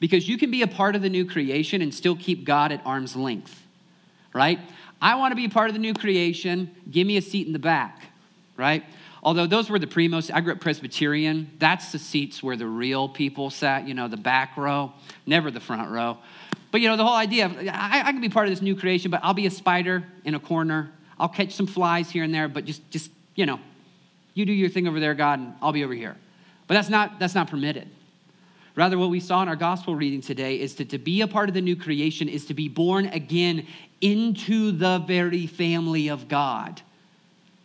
Because 0.00 0.28
you 0.28 0.38
can 0.38 0.50
be 0.50 0.62
a 0.62 0.66
part 0.66 0.96
of 0.96 1.02
the 1.02 1.10
new 1.10 1.24
creation 1.24 1.82
and 1.82 1.94
still 1.94 2.16
keep 2.16 2.44
God 2.44 2.72
at 2.72 2.80
arm's 2.84 3.16
length, 3.16 3.63
right? 4.34 4.58
I 5.00 5.16
want 5.16 5.32
to 5.32 5.36
be 5.36 5.48
part 5.48 5.70
of 5.70 5.74
the 5.74 5.80
new 5.80 5.94
creation. 5.94 6.74
Give 6.90 7.06
me 7.06 7.16
a 7.16 7.22
seat 7.22 7.46
in 7.46 7.54
the 7.54 7.58
back, 7.58 8.02
right? 8.56 8.84
Although 9.22 9.46
those 9.46 9.70
were 9.70 9.78
the 9.78 9.86
primos, 9.86 10.30
I 10.32 10.42
grew 10.42 10.52
up 10.52 10.60
Presbyterian. 10.60 11.50
That's 11.58 11.92
the 11.92 11.98
seats 11.98 12.42
where 12.42 12.56
the 12.56 12.66
real 12.66 13.08
people 13.08 13.48
sat, 13.48 13.88
you 13.88 13.94
know, 13.94 14.06
the 14.06 14.18
back 14.18 14.56
row, 14.58 14.92
never 15.24 15.50
the 15.50 15.60
front 15.60 15.90
row. 15.90 16.18
But, 16.70 16.82
you 16.82 16.88
know, 16.88 16.96
the 16.96 17.04
whole 17.04 17.16
idea 17.16 17.46
of 17.46 17.56
I, 17.56 18.02
I 18.04 18.12
can 18.12 18.20
be 18.20 18.28
part 18.28 18.48
of 18.48 18.52
this 18.52 18.60
new 18.60 18.76
creation, 18.76 19.10
but 19.10 19.20
I'll 19.22 19.32
be 19.32 19.46
a 19.46 19.50
spider 19.50 20.04
in 20.24 20.34
a 20.34 20.40
corner. 20.40 20.90
I'll 21.18 21.28
catch 21.28 21.52
some 21.52 21.66
flies 21.66 22.10
here 22.10 22.24
and 22.24 22.34
there, 22.34 22.48
but 22.48 22.64
just, 22.64 22.90
just 22.90 23.10
you 23.34 23.46
know, 23.46 23.60
you 24.34 24.44
do 24.44 24.52
your 24.52 24.68
thing 24.68 24.88
over 24.88 25.00
there, 25.00 25.14
God, 25.14 25.38
and 25.38 25.54
I'll 25.62 25.72
be 25.72 25.84
over 25.84 25.94
here. 25.94 26.16
But 26.66 26.74
that's 26.74 26.88
not, 26.88 27.18
that's 27.18 27.34
not 27.34 27.48
permitted. 27.48 27.88
Rather, 28.76 28.98
what 28.98 29.10
we 29.10 29.20
saw 29.20 29.42
in 29.42 29.48
our 29.48 29.56
gospel 29.56 29.94
reading 29.94 30.20
today 30.20 30.58
is 30.60 30.74
that 30.76 30.90
to 30.90 30.98
be 30.98 31.20
a 31.20 31.28
part 31.28 31.48
of 31.48 31.54
the 31.54 31.60
new 31.60 31.76
creation 31.76 32.28
is 32.28 32.46
to 32.46 32.54
be 32.54 32.68
born 32.68 33.06
again 33.06 33.66
into 34.00 34.72
the 34.72 34.98
very 34.98 35.46
family 35.46 36.08
of 36.08 36.26
God. 36.28 36.82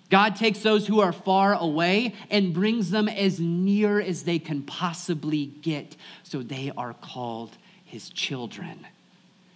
God 0.10 0.36
takes 0.36 0.60
those 0.60 0.88
who 0.88 1.02
are 1.02 1.12
far 1.12 1.54
away 1.54 2.14
and 2.30 2.54
brings 2.54 2.92
them 2.92 3.08
as 3.08 3.40
near 3.40 4.00
as 4.00 4.24
they 4.24 4.40
can 4.40 4.64
possibly 4.64 5.48
get, 5.48 5.96
so 6.24 6.42
they 6.42 6.72
are 6.78 6.94
called 6.94 7.58
his 7.86 8.10
children. 8.10 8.86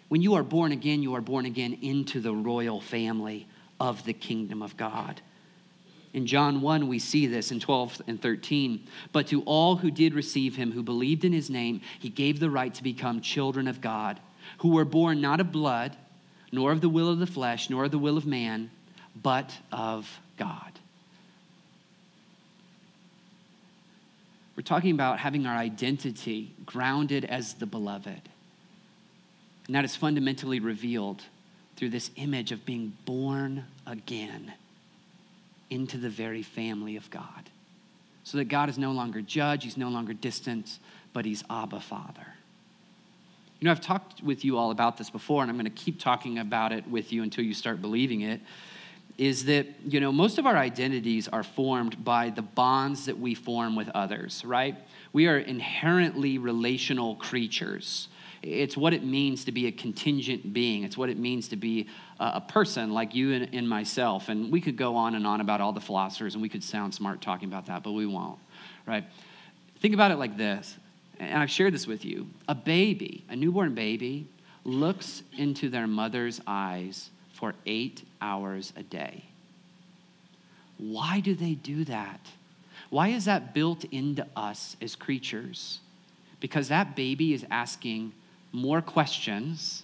When 0.10 0.22
you 0.22 0.36
are 0.36 0.44
born 0.44 0.72
again, 0.72 1.02
you 1.02 1.16
are 1.16 1.22
born 1.22 1.46
again 1.46 1.78
into 1.82 2.20
the 2.20 2.34
royal 2.34 2.82
family 2.82 3.48
of 3.80 4.06
the 4.06 4.14
kingdom 4.14 4.62
of 4.62 4.78
God. 4.78 5.22
In 6.14 6.28
John 6.28 6.62
1, 6.62 6.88
we 6.88 7.00
see 7.00 7.26
this 7.26 7.52
in 7.52 7.60
12 7.60 8.04
and 8.08 8.22
13. 8.22 8.88
But 9.12 9.28
to 9.28 9.42
all 9.44 9.78
who 9.78 9.90
did 9.90 10.14
receive 10.14 10.56
him, 10.56 10.72
who 10.72 10.84
believed 10.84 11.26
in 11.26 11.34
his 11.34 11.50
name, 11.50 11.82
he 12.00 12.10
gave 12.10 12.40
the 12.40 12.52
right 12.52 12.74
to 12.76 12.84
become 12.84 13.20
children 13.20 13.68
of 13.68 13.82
God, 13.82 14.20
who 14.60 14.70
were 14.70 14.86
born 14.86 15.22
not 15.22 15.40
of 15.40 15.52
blood, 15.52 15.98
nor 16.52 16.72
of 16.72 16.82
the 16.82 16.90
will 16.90 17.10
of 17.10 17.18
the 17.18 17.26
flesh, 17.28 17.70
nor 17.70 17.86
of 17.86 17.92
the 17.92 17.98
will 17.98 18.16
of 18.16 18.28
man, 18.28 18.70
but 19.22 19.58
of 19.72 20.20
God. 20.38 20.72
We're 24.56 24.62
talking 24.62 24.92
about 24.92 25.18
having 25.18 25.48
our 25.48 25.58
identity 25.58 26.54
grounded 26.64 27.26
as 27.26 27.56
the 27.56 27.66
beloved. 27.66 28.22
And 29.66 29.76
that 29.76 29.84
is 29.84 29.96
fundamentally 29.96 30.60
revealed 30.60 31.24
through 31.76 31.90
this 31.90 32.12
image 32.18 32.52
of 32.52 32.66
being 32.66 32.96
born 33.06 33.66
again 33.88 34.54
into 35.74 35.98
the 35.98 36.10
very 36.10 36.44
family 36.44 36.96
of 36.96 37.10
God. 37.10 37.50
So 38.24 38.38
that 38.38 38.46
God 38.46 38.70
is 38.70 38.78
no 38.78 38.92
longer 38.92 39.22
judge, 39.22 39.64
he's 39.64 39.76
no 39.76 39.90
longer 39.90 40.14
distant, 40.14 40.80
but 41.12 41.26
he's 41.26 41.44
Abba 41.50 41.82
Father. 41.82 42.28
You 43.60 43.66
know, 43.66 43.72
I've 43.72 43.82
talked 43.82 44.22
with 44.22 44.46
you 44.46 44.58
all 44.58 44.72
about 44.72 44.98
this 44.98 45.10
before, 45.10 45.42
and 45.42 45.50
I'm 45.50 45.58
going 45.58 45.66
to 45.66 45.84
keep 45.84 46.00
talking 46.00 46.38
about 46.38 46.72
it 46.72 46.88
with 46.88 47.12
you 47.12 47.24
until 47.24 47.44
you 47.44 47.54
start 47.54 47.82
believing 47.82 48.22
it. 48.22 48.40
Is 49.18 49.46
that, 49.46 49.68
you 49.86 50.00
know, 50.00 50.12
most 50.12 50.38
of 50.38 50.46
our 50.46 50.58
identities 50.58 51.28
are 51.28 51.44
formed 51.44 52.04
by 52.04 52.30
the 52.30 52.42
bonds 52.42 53.06
that 53.06 53.20
we 53.20 53.36
form 53.36 53.76
with 53.76 53.90
others, 53.90 54.44
right? 54.44 54.76
We 55.12 55.28
are 55.28 55.38
inherently 55.38 56.38
relational 56.38 57.16
creatures. 57.16 58.08
It's 58.44 58.76
what 58.76 58.94
it 58.94 59.06
means 59.06 59.46
to 59.46 59.54
be 59.54 59.68
a 59.68 59.72
contingent 59.72 60.54
being. 60.54 60.84
It's 60.84 60.98
what 60.98 61.10
it 61.10 61.18
means 61.18 61.48
to 61.48 61.56
be 61.56 61.88
a 62.20 62.42
person 62.42 62.92
like 62.92 63.16
you 63.16 63.32
and, 63.32 63.50
and 63.54 63.68
myself. 63.68 64.28
And 64.28 64.52
we 64.52 64.60
could 64.60 64.76
go 64.76 64.98
on 64.98 65.16
and 65.16 65.26
on 65.26 65.40
about 65.40 65.62
all 65.62 65.72
the 65.72 65.82
philosophers, 65.82 66.36
and 66.36 66.42
we 66.42 66.50
could 66.50 66.64
sound 66.64 66.94
smart 66.94 67.22
talking 67.22 67.48
about 67.48 67.68
that, 67.68 67.84
but 67.84 67.94
we 67.94 68.06
won't, 68.06 68.40
right? 68.86 69.06
Think 69.80 69.94
about 69.94 70.12
it 70.12 70.18
like 70.18 70.38
this, 70.38 70.78
and 71.20 71.42
I've 71.42 71.50
shared 71.50 71.74
this 71.74 71.88
with 71.88 72.04
you. 72.04 72.28
A 72.50 72.56
baby, 72.56 73.24
a 73.30 73.36
newborn 73.36 73.76
baby, 73.76 74.28
looks 74.66 75.24
into 75.38 75.70
their 75.70 75.88
mother's 75.88 76.42
eyes 76.46 77.10
for 77.34 77.54
eight 77.66 78.04
hours 78.22 78.74
a 78.76 78.84
day. 78.84 79.24
Why 80.78 81.22
do 81.22 81.34
they 81.34 81.54
do 81.54 81.86
that? 81.86 82.20
Why 82.90 83.10
is 83.10 83.26
that 83.26 83.54
built 83.54 83.86
into 83.86 84.28
us 84.36 84.76
as 84.82 84.96
creatures? 84.96 85.80
Because 86.40 86.68
that 86.68 86.96
baby 86.96 87.34
is 87.34 87.46
asking 87.50 88.14
more 88.54 88.82
questions 88.82 89.84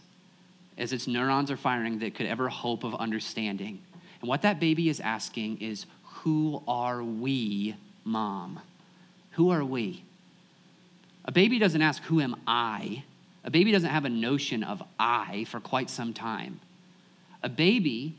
as 0.78 0.94
its 0.94 1.08
neurons 1.08 1.52
are 1.52 1.58
firing 1.58 2.00
that 2.00 2.16
could 2.16 2.28
ever 2.28 2.48
hope 2.48 2.86
of 2.86 2.96
understanding. 2.96 3.80
And 4.22 4.30
what 4.30 4.44
that 4.44 4.60
baby 4.60 4.88
is 4.88 5.02
asking 5.02 5.62
is, 5.62 5.86
Who 6.04 6.64
are 6.68 7.04
we, 7.04 7.76
mom? 8.06 8.62
Who 9.32 9.50
are 9.50 9.66
we? 9.66 10.04
A 11.26 11.32
baby 11.32 11.60
doesn't 11.60 11.82
ask, 11.82 12.02
Who 12.04 12.22
am 12.22 12.36
I? 12.48 13.04
A 13.44 13.52
baby 13.52 13.72
doesn't 13.72 13.90
have 13.90 14.06
a 14.06 14.10
notion 14.10 14.64
of 14.64 14.82
I 14.98 15.46
for 15.46 15.60
quite 15.60 15.90
some 15.90 16.14
time. 16.14 16.60
A 17.44 17.50
baby 17.50 18.16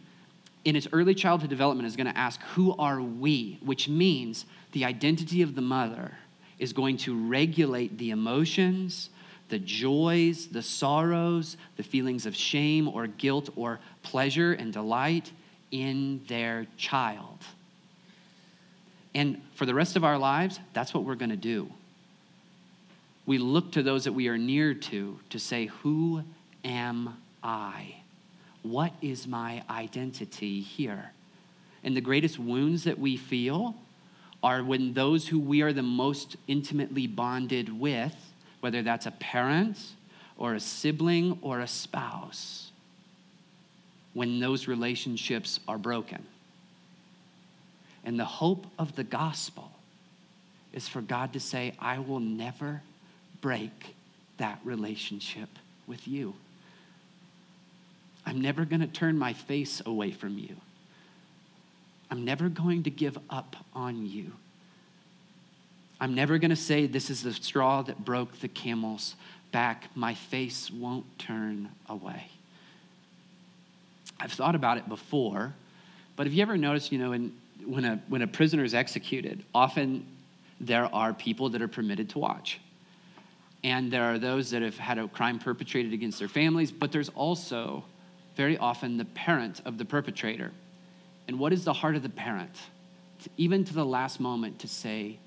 in 0.64 0.76
its 0.76 0.88
early 0.92 1.14
childhood 1.14 1.50
development 1.50 1.86
is 1.86 1.96
going 1.96 2.06
to 2.06 2.18
ask, 2.18 2.40
Who 2.54 2.74
are 2.76 3.00
we? 3.00 3.58
Which 3.62 3.88
means 3.88 4.44
the 4.72 4.84
identity 4.84 5.42
of 5.42 5.54
the 5.54 5.62
mother 5.62 6.12
is 6.58 6.72
going 6.72 6.98
to 6.98 7.28
regulate 7.28 7.96
the 7.96 8.10
emotions, 8.10 9.08
the 9.50 9.58
joys, 9.58 10.46
the 10.46 10.62
sorrows, 10.62 11.56
the 11.76 11.82
feelings 11.82 12.24
of 12.24 12.34
shame 12.34 12.88
or 12.88 13.06
guilt 13.06 13.50
or 13.56 13.80
pleasure 14.02 14.52
and 14.52 14.72
delight 14.72 15.30
in 15.70 16.22
their 16.28 16.66
child. 16.76 17.38
And 19.14 19.42
for 19.54 19.66
the 19.66 19.74
rest 19.74 19.96
of 19.96 20.04
our 20.04 20.18
lives, 20.18 20.60
that's 20.72 20.94
what 20.94 21.04
we're 21.04 21.16
going 21.16 21.30
to 21.30 21.36
do. 21.36 21.70
We 23.26 23.38
look 23.38 23.72
to 23.72 23.82
those 23.82 24.04
that 24.04 24.12
we 24.12 24.28
are 24.28 24.38
near 24.38 24.72
to 24.74 25.18
to 25.30 25.38
say, 25.38 25.66
Who 25.66 26.22
am 26.64 27.16
I? 27.42 27.96
What 28.62 28.92
is 29.02 29.26
my 29.26 29.62
identity 29.68 30.60
here? 30.60 31.12
And 31.82 31.96
the 31.96 32.00
greatest 32.00 32.38
wounds 32.38 32.84
that 32.84 32.98
we 32.98 33.16
feel 33.16 33.74
are 34.42 34.62
when 34.62 34.94
those 34.94 35.28
who 35.28 35.38
we 35.38 35.62
are 35.62 35.72
the 35.72 35.82
most 35.82 36.36
intimately 36.46 37.06
bonded 37.06 37.78
with 37.78 38.14
whether 38.60 38.82
that's 38.82 39.06
a 39.06 39.10
parent 39.10 39.78
or 40.36 40.54
a 40.54 40.60
sibling 40.60 41.38
or 41.42 41.60
a 41.60 41.66
spouse, 41.66 42.70
when 44.14 44.40
those 44.40 44.66
relationships 44.66 45.60
are 45.68 45.78
broken. 45.78 46.24
And 48.04 48.18
the 48.18 48.24
hope 48.24 48.66
of 48.78 48.96
the 48.96 49.04
gospel 49.04 49.70
is 50.72 50.88
for 50.88 51.00
God 51.00 51.32
to 51.34 51.40
say, 51.40 51.74
I 51.78 51.98
will 51.98 52.20
never 52.20 52.82
break 53.40 53.94
that 54.38 54.58
relationship 54.64 55.48
with 55.86 56.08
you. 56.08 56.34
I'm 58.24 58.40
never 58.40 58.64
going 58.64 58.80
to 58.80 58.86
turn 58.86 59.18
my 59.18 59.32
face 59.32 59.82
away 59.84 60.10
from 60.10 60.38
you. 60.38 60.56
I'm 62.10 62.24
never 62.24 62.48
going 62.48 62.84
to 62.84 62.90
give 62.90 63.18
up 63.28 63.56
on 63.74 64.06
you. 64.06 64.32
I'm 66.00 66.14
never 66.14 66.38
going 66.38 66.50
to 66.50 66.56
say 66.56 66.86
this 66.86 67.10
is 67.10 67.22
the 67.22 67.34
straw 67.34 67.82
that 67.82 68.04
broke 68.04 68.40
the 68.40 68.48
camel's 68.48 69.16
back. 69.52 69.88
My 69.94 70.14
face 70.14 70.70
won't 70.70 71.18
turn 71.18 71.68
away. 71.88 72.28
I've 74.18 74.32
thought 74.32 74.54
about 74.54 74.78
it 74.78 74.88
before, 74.88 75.54
but 76.16 76.26
have 76.26 76.32
you 76.32 76.42
ever 76.42 76.56
noticed, 76.56 76.92
you 76.92 76.98
know, 76.98 77.12
in, 77.12 77.32
when, 77.64 77.84
a, 77.84 78.02
when 78.08 78.22
a 78.22 78.26
prisoner 78.26 78.64
is 78.64 78.74
executed, 78.74 79.44
often 79.54 80.06
there 80.60 80.94
are 80.94 81.12
people 81.12 81.50
that 81.50 81.62
are 81.62 81.68
permitted 81.68 82.10
to 82.10 82.18
watch. 82.18 82.60
And 83.62 83.90
there 83.90 84.04
are 84.04 84.18
those 84.18 84.50
that 84.50 84.62
have 84.62 84.78
had 84.78 84.98
a 84.98 85.08
crime 85.08 85.38
perpetrated 85.38 85.92
against 85.92 86.18
their 86.18 86.28
families, 86.28 86.72
but 86.72 86.92
there's 86.92 87.10
also 87.10 87.84
very 88.36 88.56
often 88.56 88.96
the 88.96 89.04
parent 89.06 89.60
of 89.66 89.76
the 89.76 89.84
perpetrator. 89.84 90.52
And 91.28 91.38
what 91.38 91.52
is 91.52 91.64
the 91.64 91.72
heart 91.72 91.96
of 91.96 92.02
the 92.02 92.08
parent? 92.08 92.54
Even 93.36 93.64
to 93.64 93.74
the 93.74 93.84
last 93.84 94.18
moment 94.18 94.60
to 94.60 94.68
say, 94.68 95.18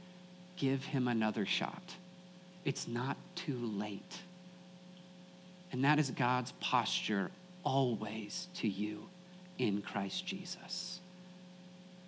give 0.58 0.84
him 0.84 1.08
another 1.08 1.46
shot. 1.46 1.96
It's 2.66 2.88
not 2.88 3.18
too 3.36 3.58
late. 3.58 4.20
And 5.72 5.84
that 5.84 6.00
is 6.00 6.12
God's 6.12 6.54
posture 6.60 7.32
always 7.64 8.48
to 8.56 8.68
you 8.68 9.04
in 9.58 9.82
Christ 9.82 10.26
Jesus. 10.26 11.00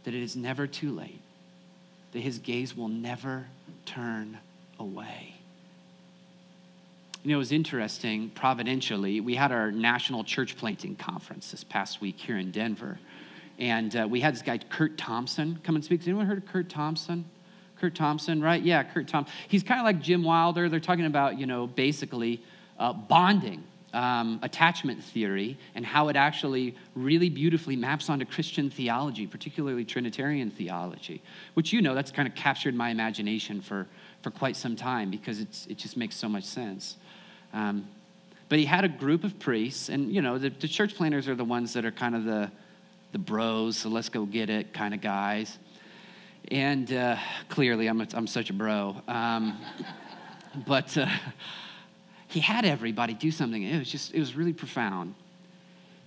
That 0.04 0.14
it 0.14 0.22
is 0.22 0.36
never 0.36 0.68
too 0.68 0.92
late, 0.92 1.22
that 2.12 2.20
his 2.20 2.38
gaze 2.38 2.76
will 2.76 2.90
never 2.90 3.46
turn 3.86 4.38
away. 4.80 5.36
You 7.24 7.32
know, 7.32 7.38
it 7.38 7.40
was 7.40 7.52
interesting, 7.52 8.30
providentially, 8.30 9.20
we 9.20 9.34
had 9.34 9.52
our 9.52 9.72
national 9.72 10.24
church 10.24 10.56
planting 10.58 10.96
conference 10.96 11.50
this 11.50 11.64
past 11.64 12.00
week 12.00 12.20
here 12.20 12.38
in 12.38 12.52
Denver. 12.52 13.00
And 13.58 13.96
uh, 13.96 14.08
we 14.08 14.20
had 14.20 14.36
this 14.36 14.44
guy, 14.44 14.60
Kurt 14.60 14.96
Thompson, 14.96 15.60
come 15.64 15.76
and 15.76 15.84
speak. 15.84 16.02
Has 16.02 16.08
anyone 16.08 16.28
heard 16.28 16.38
of 16.38 16.46
Kurt 16.46 16.70
Thompson? 16.70 17.26
Kurt 17.80 17.96
Thompson, 17.96 18.42
right? 18.42 18.62
Yeah, 18.62 18.84
Kurt 18.84 19.08
Thompson. 19.08 19.34
He's 19.48 19.64
kind 19.64 19.80
of 19.80 19.86
like 19.86 20.02
Jim 20.02 20.24
Wilder. 20.24 20.70
They're 20.70 20.80
talking 20.80 21.06
about, 21.06 21.38
you 21.38 21.46
know, 21.46 21.68
basically 21.68 22.42
uh, 22.80 22.94
bonding, 22.94 23.64
um, 23.94 24.40
attachment 24.44 25.04
theory, 25.04 25.58
and 25.76 25.86
how 25.86 26.10
it 26.10 26.16
actually 26.16 26.76
really 26.96 27.30
beautifully 27.30 27.76
maps 27.76 28.10
onto 28.10 28.26
Christian 28.26 28.70
theology, 28.70 29.28
particularly 29.28 29.86
Trinitarian 29.86 30.52
theology, 30.52 31.22
which 31.54 31.72
you 31.72 31.82
know, 31.82 31.96
that's 31.96 32.12
kind 32.12 32.28
of 32.28 32.36
captured 32.36 32.76
my 32.76 32.90
imagination 32.90 33.62
for, 33.62 33.88
for 34.22 34.32
quite 34.32 34.56
some 34.56 34.76
time 34.76 35.10
because 35.12 35.40
it's, 35.40 35.66
it 35.68 35.78
just 35.78 35.96
makes 35.98 36.16
so 36.16 36.28
much 36.28 36.44
sense. 36.44 36.98
Um, 37.54 37.88
but 38.50 38.60
he 38.60 38.66
had 38.66 38.84
a 38.84 38.90
group 38.90 39.24
of 39.24 39.40
priests, 39.40 39.90
and, 39.90 40.14
you 40.14 40.22
know, 40.22 40.38
the, 40.38 40.50
the 40.50 40.68
church 40.68 40.96
planters 40.96 41.28
are 41.28 41.36
the 41.36 41.46
ones 41.46 41.74
that 41.74 41.86
are 41.86 41.92
kind 41.92 42.16
of 42.16 42.26
the, 42.26 42.52
the 43.12 43.18
bros, 43.18 43.78
so 43.78 43.90
let's 43.90 44.10
go 44.10 44.26
get 44.26 44.50
it 44.50 44.74
kind 44.74 44.94
of 44.94 45.02
guys. 45.02 45.58
And 46.52 46.92
uh, 46.94 47.18
clearly, 47.50 47.88
I'm, 47.88 48.02
a, 48.02 48.08
I'm 48.14 48.28
such 48.28 48.50
a 48.50 48.54
bro. 48.54 49.02
Um, 49.08 49.58
but 50.68 50.98
uh, 50.98 51.08
he 52.28 52.40
had 52.40 52.66
everybody 52.66 53.14
do 53.14 53.32
something. 53.32 53.64
It 53.64 53.80
was 53.80 53.90
just, 53.90 54.14
it 54.14 54.20
was 54.20 54.36
really 54.36 54.54
profound. 54.54 55.16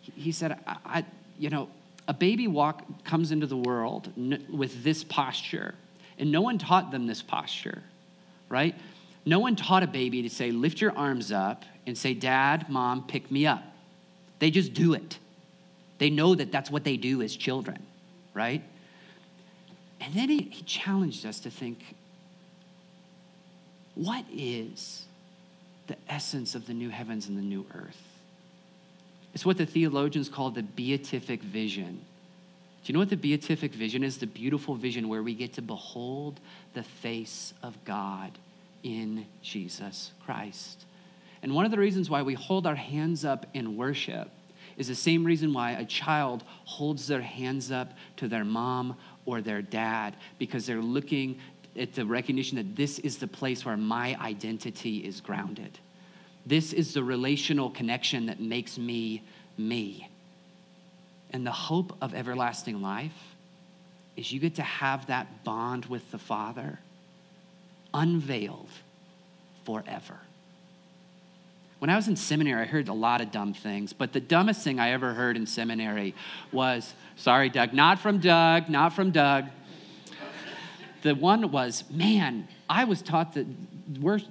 He, 0.01 0.33
said, 0.33 0.59
I, 0.67 0.77
I, 0.85 1.05
you 1.39 1.51
know, 1.51 1.69
a 2.07 2.15
baby 2.15 2.49
walk 2.49 3.05
comes 3.05 3.33
into 3.33 3.47
the 3.47 3.57
world 3.57 4.13
n- 4.17 4.45
with 4.51 4.83
this 4.83 5.05
posture, 5.05 5.75
and 6.19 6.33
no 6.33 6.41
one 6.41 6.59
taught 6.59 6.91
them 6.91 7.07
this 7.07 7.21
posture, 7.21 7.83
right? 8.49 8.75
No 9.27 9.41
one 9.41 9.57
taught 9.57 9.83
a 9.83 9.87
baby 9.87 10.23
to 10.23 10.31
say, 10.31 10.51
lift 10.51 10.81
your 10.81 10.97
arms 10.97 11.33
up 11.33 11.65
and 11.87 11.97
say, 11.99 12.15
Dad, 12.15 12.69
Mom, 12.69 13.07
pick 13.07 13.31
me 13.31 13.47
up. 13.47 13.63
They 14.39 14.51
just 14.51 14.73
do 14.73 14.95
it. 14.95 15.19
They 15.99 16.11
know 16.11 16.35
that 16.35 16.53
that's 16.53 16.71
what 16.71 16.85
they 16.85 16.97
do 16.97 17.23
as 17.23 17.37
children, 17.37 17.85
right? 18.33 18.63
And 20.01 20.15
then 20.15 20.29
he, 20.29 20.49
he 20.51 20.63
challenged 20.63 21.27
us 21.27 21.41
to 21.41 21.51
think 21.51 21.79
what 23.95 24.25
is 24.33 25.07
the 25.89 25.97
essence 26.09 26.55
of 26.55 26.67
the 26.67 26.75
new 26.75 26.89
heavens 26.89 27.29
and 27.29 27.37
the 27.37 27.43
new 27.43 27.67
earth? 27.75 28.01
It's 29.35 29.45
what 29.45 29.59
the 29.59 29.67
theologians 29.67 30.29
call 30.29 30.51
the 30.51 30.63
beatific 30.63 31.43
vision. 31.43 32.01
Do 32.85 32.93
you 32.93 32.95
know 32.95 33.01
what 33.01 33.11
the 33.11 33.17
beatific 33.17 33.75
vision 33.75 34.05
is? 34.05 34.19
The 34.19 34.27
beautiful 34.27 34.75
vision 34.77 35.09
where 35.09 35.23
we 35.23 35.35
get 35.35 35.55
to 35.55 35.63
behold 35.63 36.41
the 36.75 36.83
face 36.83 37.53
of 37.63 37.85
God 37.85 38.33
in 38.83 39.27
Jesus 39.43 40.13
Christ. 40.25 40.85
And 41.43 41.55
one 41.55 41.65
of 41.65 41.71
the 41.71 41.79
reasons 41.79 42.09
why 42.09 42.23
we 42.23 42.35
hold 42.35 42.67
our 42.67 42.75
hands 42.75 43.25
up 43.25 43.47
in 43.53 43.77
worship 43.77 44.31
is 44.77 44.89
the 44.89 44.95
same 44.95 45.25
reason 45.25 45.53
why 45.53 45.73
a 45.73 45.85
child 45.85 46.45
holds 46.65 47.09
their 47.09 47.21
hands 47.21 47.71
up 47.71 47.93
to 48.17 48.29
their 48.29 48.45
mom 48.45 48.97
or 49.29 49.43
their 49.43 49.61
dad, 49.61 50.17
because 50.39 50.65
they're 50.65 50.81
looking 50.81 51.39
at 51.79 51.93
the 51.93 52.07
recognition 52.07 52.57
that 52.57 52.75
this 52.75 52.99
is 53.01 53.19
the 53.19 53.27
place 53.27 53.63
where 53.63 53.77
my 53.77 54.17
identity 54.21 54.99
is 54.99 55.21
grounded. 55.21 55.79
This 56.47 56.73
is 56.73 56.95
the 56.95 57.05
relational 57.05 57.69
connection 57.69 58.27
that 58.27 58.41
makes 58.41 58.79
me 58.79 59.23
me. 59.59 60.09
And 61.31 61.47
the 61.47 61.53
hope 61.53 61.95
of 62.01 62.15
everlasting 62.15 62.81
life 62.81 63.13
is 64.17 64.33
you 64.33 64.41
get 64.41 64.55
to 64.55 64.63
have 64.63 65.07
that 65.09 65.45
bond 65.45 65.85
with 65.85 66.11
the 66.11 66.19
Father 66.19 66.79
unveiled 67.93 68.71
forever. 69.67 70.19
When 71.79 71.91
I 71.91 71.97
was 71.97 72.09
in 72.09 72.17
seminary, 72.17 72.63
I 72.63 72.65
heard 72.65 72.89
a 72.89 72.93
lot 72.93 73.21
of 73.21 73.31
dumb 73.31 73.55
things, 73.55 73.93
but 73.93 74.13
the 74.13 74.21
dumbest 74.21 74.63
thing 74.63 74.81
I 74.81 74.91
ever 74.91 75.15
heard 75.15 75.37
in 75.37 75.47
seminary 75.47 76.15
was 76.51 76.93
sorry, 77.17 77.51
Doug, 77.51 77.73
not 77.73 78.01
from 78.01 78.19
Doug, 78.19 78.69
not 78.69 78.93
from 78.93 79.13
Doug. 79.13 79.47
The 81.03 81.15
one 81.15 81.53
was, 81.53 81.85
man, 81.89 82.49
I 82.69 82.85
was 82.85 83.01
taught 83.01 83.35
that, 83.35 83.47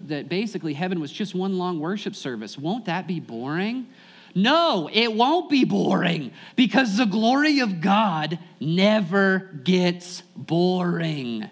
that 0.07 0.27
basically 0.27 0.73
heaven 0.73 0.99
was 0.99 1.11
just 1.11 1.33
one 1.33 1.57
long 1.57 1.79
worship 1.79 2.15
service. 2.15 2.57
Won't 2.57 2.85
that 2.85 3.07
be 3.07 3.21
boring? 3.21 3.87
No, 4.35 4.89
it 4.91 5.13
won't 5.13 5.49
be 5.49 5.63
boring 5.63 6.31
because 6.57 6.97
the 6.97 7.05
glory 7.05 7.59
of 7.59 7.79
God 7.79 8.37
never 8.59 9.39
gets 9.63 10.21
boring. 10.35 11.49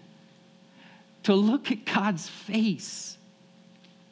To 1.24 1.34
look 1.34 1.72
at 1.72 1.86
God's 1.86 2.28
face 2.28 3.18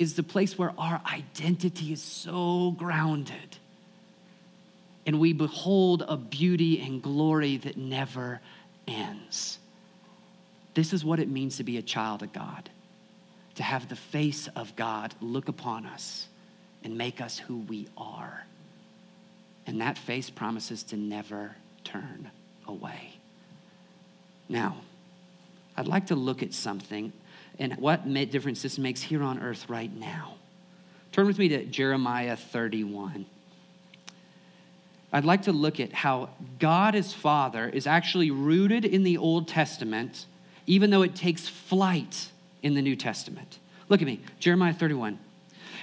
is 0.04 0.14
the 0.14 0.22
place 0.22 0.58
where 0.58 0.74
our 0.78 1.02
identity 1.12 1.94
is 1.94 2.02
so 2.02 2.72
grounded. 2.78 3.58
And 5.06 5.20
we 5.20 5.34
behold 5.34 6.04
a 6.08 6.18
beauty 6.18 6.82
and 6.82 7.02
glory 7.02 7.58
that 7.58 7.78
never 7.78 8.42
ends. 8.88 9.58
This 10.74 10.94
is 10.94 11.06
what 11.06 11.20
it 11.20 11.30
means 11.30 11.58
to 11.58 11.64
be 11.64 11.78
a 11.78 11.82
child 11.82 12.22
of 12.22 12.34
God, 12.34 12.70
to 13.56 13.64
have 13.64 13.90
the 13.90 13.96
face 13.96 14.48
of 14.56 14.76
God 14.76 15.16
look 15.22 15.48
upon 15.48 15.86
us 15.86 16.28
and 16.84 16.98
make 16.98 17.22
us 17.22 17.38
who 17.38 17.58
we 17.60 17.88
are. 17.98 18.46
And 19.66 19.80
that 19.82 19.98
face 19.98 20.30
promises 20.30 20.84
to 20.84 20.98
never 20.98 21.56
turn 21.84 22.30
away. 22.68 23.16
Now, 24.50 24.78
I'd 25.78 25.88
like 25.88 26.08
to 26.08 26.16
look 26.16 26.44
at 26.44 26.54
something 26.54 27.14
and 27.60 27.74
what 27.78 28.12
difference 28.32 28.62
this 28.62 28.78
makes 28.78 29.02
here 29.02 29.24
on 29.24 29.40
earth 29.40 29.70
right 29.70 29.94
now. 29.96 30.36
Turn 31.12 31.28
with 31.28 31.38
me 31.38 31.50
to 31.50 31.66
Jeremiah 31.66 32.36
31. 32.36 33.26
I'd 35.12 35.26
like 35.26 35.44
to 35.44 35.52
look 35.52 35.80
at 35.80 35.94
how 35.94 36.30
God 36.58 36.96
as 36.96 37.14
Father 37.14 37.70
is 37.70 37.86
actually 37.86 38.32
rooted 38.32 38.84
in 38.84 39.04
the 39.04 39.18
Old 39.18 39.48
Testament, 39.48 40.26
even 40.66 40.90
though 40.90 41.04
it 41.04 41.16
takes 41.16 41.48
flight 41.48 42.32
in 42.64 42.74
the 42.74 42.82
New 42.82 42.96
Testament. 42.96 43.60
Look 43.90 44.02
at 44.02 44.08
me, 44.08 44.22
Jeremiah 44.40 44.74
31. 44.74 45.20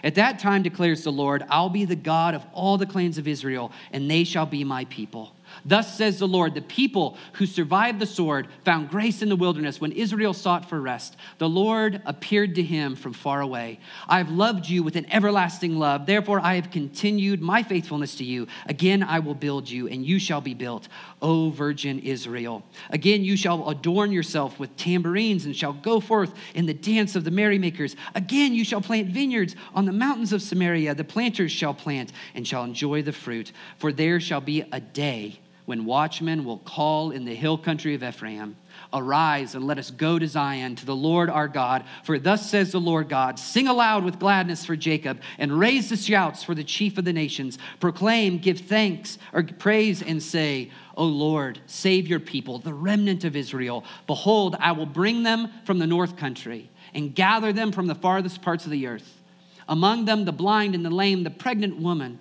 At 0.03 0.17
that 0.17 0.39
time, 0.41 0.63
declares 0.63 1.05
the 1.05 1.13
Lord, 1.13 1.45
I'll 1.49 1.69
be 1.69 1.85
the 1.85 1.95
God 1.95 2.35
of 2.35 2.43
all 2.53 2.77
the 2.77 2.87
clans 2.87 3.19
of 3.19 3.29
Israel, 3.29 3.71
and 3.93 4.11
they 4.11 4.25
shall 4.25 4.47
be 4.47 4.65
my 4.65 4.87
people. 4.87 5.33
Thus 5.65 5.97
says 5.97 6.19
the 6.19 6.29
Lord 6.29 6.55
the 6.55 6.63
people 6.63 7.17
who 7.35 7.47
survived 7.47 7.99
the 7.99 8.07
sword 8.07 8.49
found 8.65 8.91
grace 8.91 9.23
in 9.23 9.29
the 9.29 9.37
wilderness 9.37 9.81
when 9.81 9.93
Israel 9.93 10.33
sought 10.33 10.69
for 10.69 10.81
rest. 10.81 11.17
The 11.39 11.49
Lord 11.49 12.01
appeared 12.07 12.55
to 12.55 12.63
him 12.63 12.97
from 12.97 13.13
far 13.13 13.41
away. 13.41 13.81
I 14.09 14.19
have 14.19 14.31
loved 14.31 14.69
you 14.69 14.83
with 14.83 14.97
an 14.97 15.11
everlasting 15.13 15.79
love. 15.79 16.07
Therefore, 16.07 16.41
I 16.41 16.55
have 16.55 16.71
continued 16.71 17.43
my 17.43 17.63
faithfulness 17.63 18.15
to 18.17 18.25
you. 18.25 18.47
Again, 18.67 19.03
I 19.03 19.19
will 19.19 19.35
build 19.35 19.69
you, 19.69 19.89
and 19.89 20.05
you 20.05 20.19
shall 20.19 20.41
be 20.41 20.55
built, 20.55 20.89
O 21.21 21.51
virgin 21.51 21.99
Israel. 21.99 22.63
Again, 22.91 23.23
you 23.23 23.37
shall 23.37 23.69
adorn 23.69 24.13
yourself 24.13 24.59
with 24.59 24.75
tambourines 24.77 25.45
and 25.45 25.55
shall 25.55 25.75
go 25.75 26.01
forth 26.01 26.33
in 26.55 26.67
the 26.67 26.75
dance 26.75 27.17
of 27.17 27.25
the 27.25 27.31
merrymakers. 27.31 27.97
Again, 28.15 28.55
you 28.55 28.65
shall 28.65 28.81
plant 28.81 29.09
vineyards 29.09 29.57
on 29.75 29.85
the 29.85 29.93
mountains 29.93 30.33
of 30.33 30.43
Samaria. 30.43 30.95
The 30.95 31.05
planters 31.05 31.53
shall 31.53 31.75
plant 31.75 32.13
and 32.35 32.47
shall 32.47 32.65
enjoy 32.65 33.03
the 33.03 33.13
fruit, 33.13 33.53
for 33.79 33.93
there 33.93 34.21
shall 34.21 34.41
be 34.41 34.65
a 34.73 34.81
day 34.81 35.39
when 35.71 35.85
watchmen 35.85 36.45
will 36.45 36.59
call 36.59 37.13
in 37.13 37.25
the 37.25 37.33
hill 37.33 37.57
country 37.57 37.95
of 37.95 38.03
Ephraim, 38.03 38.57
Arise 38.93 39.55
and 39.55 39.69
let 39.69 39.79
us 39.79 39.93
go 39.93 40.19
to 40.19 40.27
Zion, 40.27 40.75
to 40.75 40.85
the 40.85 40.97
Lord 40.97 41.31
our 41.31 41.47
God. 41.47 41.85
For 42.03 42.19
thus 42.19 42.51
says 42.51 42.73
the 42.73 42.81
Lord 42.81 43.09
God 43.09 43.39
Sing 43.39 43.69
aloud 43.69 44.03
with 44.03 44.19
gladness 44.19 44.65
for 44.65 44.75
Jacob, 44.75 45.21
and 45.39 45.57
raise 45.57 45.89
the 45.89 45.97
shouts 45.97 46.43
for 46.43 46.57
the 46.57 46.65
chief 46.65 46.99
of 46.99 47.05
the 47.05 47.13
nations. 47.13 47.57
Proclaim, 47.79 48.39
give 48.39 48.59
thanks, 48.59 49.17
or 49.33 49.45
praise, 49.45 50.03
and 50.03 50.21
say, 50.21 50.73
O 50.97 51.05
Lord, 51.05 51.61
save 51.67 52.09
your 52.09 52.19
people, 52.19 52.59
the 52.59 52.75
remnant 52.75 53.23
of 53.23 53.37
Israel. 53.37 53.85
Behold, 54.09 54.57
I 54.59 54.73
will 54.73 54.87
bring 54.87 55.23
them 55.23 55.53
from 55.65 55.79
the 55.79 55.87
north 55.87 56.17
country 56.17 56.69
and 56.95 57.15
gather 57.15 57.53
them 57.53 57.71
from 57.71 57.87
the 57.87 57.95
farthest 57.95 58.43
parts 58.43 58.65
of 58.65 58.73
the 58.73 58.89
earth. 58.89 59.23
Among 59.69 60.05
them, 60.05 60.25
the 60.25 60.33
blind 60.33 60.75
and 60.75 60.85
the 60.85 60.91
lame, 60.91 61.23
the 61.23 61.31
pregnant 61.31 61.77
woman, 61.79 62.19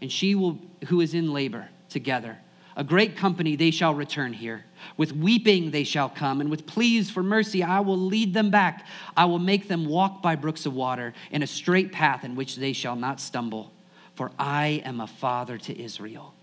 and 0.00 0.12
she 0.12 0.36
will, 0.36 0.60
who 0.86 1.00
is 1.00 1.14
in 1.14 1.32
labor 1.32 1.68
together 1.88 2.38
a 2.76 2.84
great 2.84 3.16
company 3.16 3.56
they 3.56 3.70
shall 3.70 3.94
return 3.94 4.32
here. 4.32 4.64
With 4.96 5.12
weeping 5.12 5.70
they 5.70 5.84
shall 5.84 6.08
come, 6.08 6.40
and 6.40 6.50
with 6.50 6.66
pleas 6.66 7.10
for 7.10 7.22
mercy 7.22 7.62
I 7.62 7.80
will 7.80 7.98
lead 7.98 8.34
them 8.34 8.50
back. 8.50 8.86
I 9.16 9.26
will 9.26 9.38
make 9.38 9.68
them 9.68 9.86
walk 9.86 10.22
by 10.22 10.36
brooks 10.36 10.66
of 10.66 10.74
water 10.74 11.12
in 11.30 11.42
a 11.42 11.46
straight 11.46 11.92
path 11.92 12.24
in 12.24 12.34
which 12.34 12.56
they 12.56 12.72
shall 12.72 12.96
not 12.96 13.20
stumble. 13.20 13.72
For 14.14 14.30
I 14.38 14.82
am 14.84 15.00
a 15.00 15.06
father 15.06 15.58
to 15.58 15.82
Israel, 15.82 16.34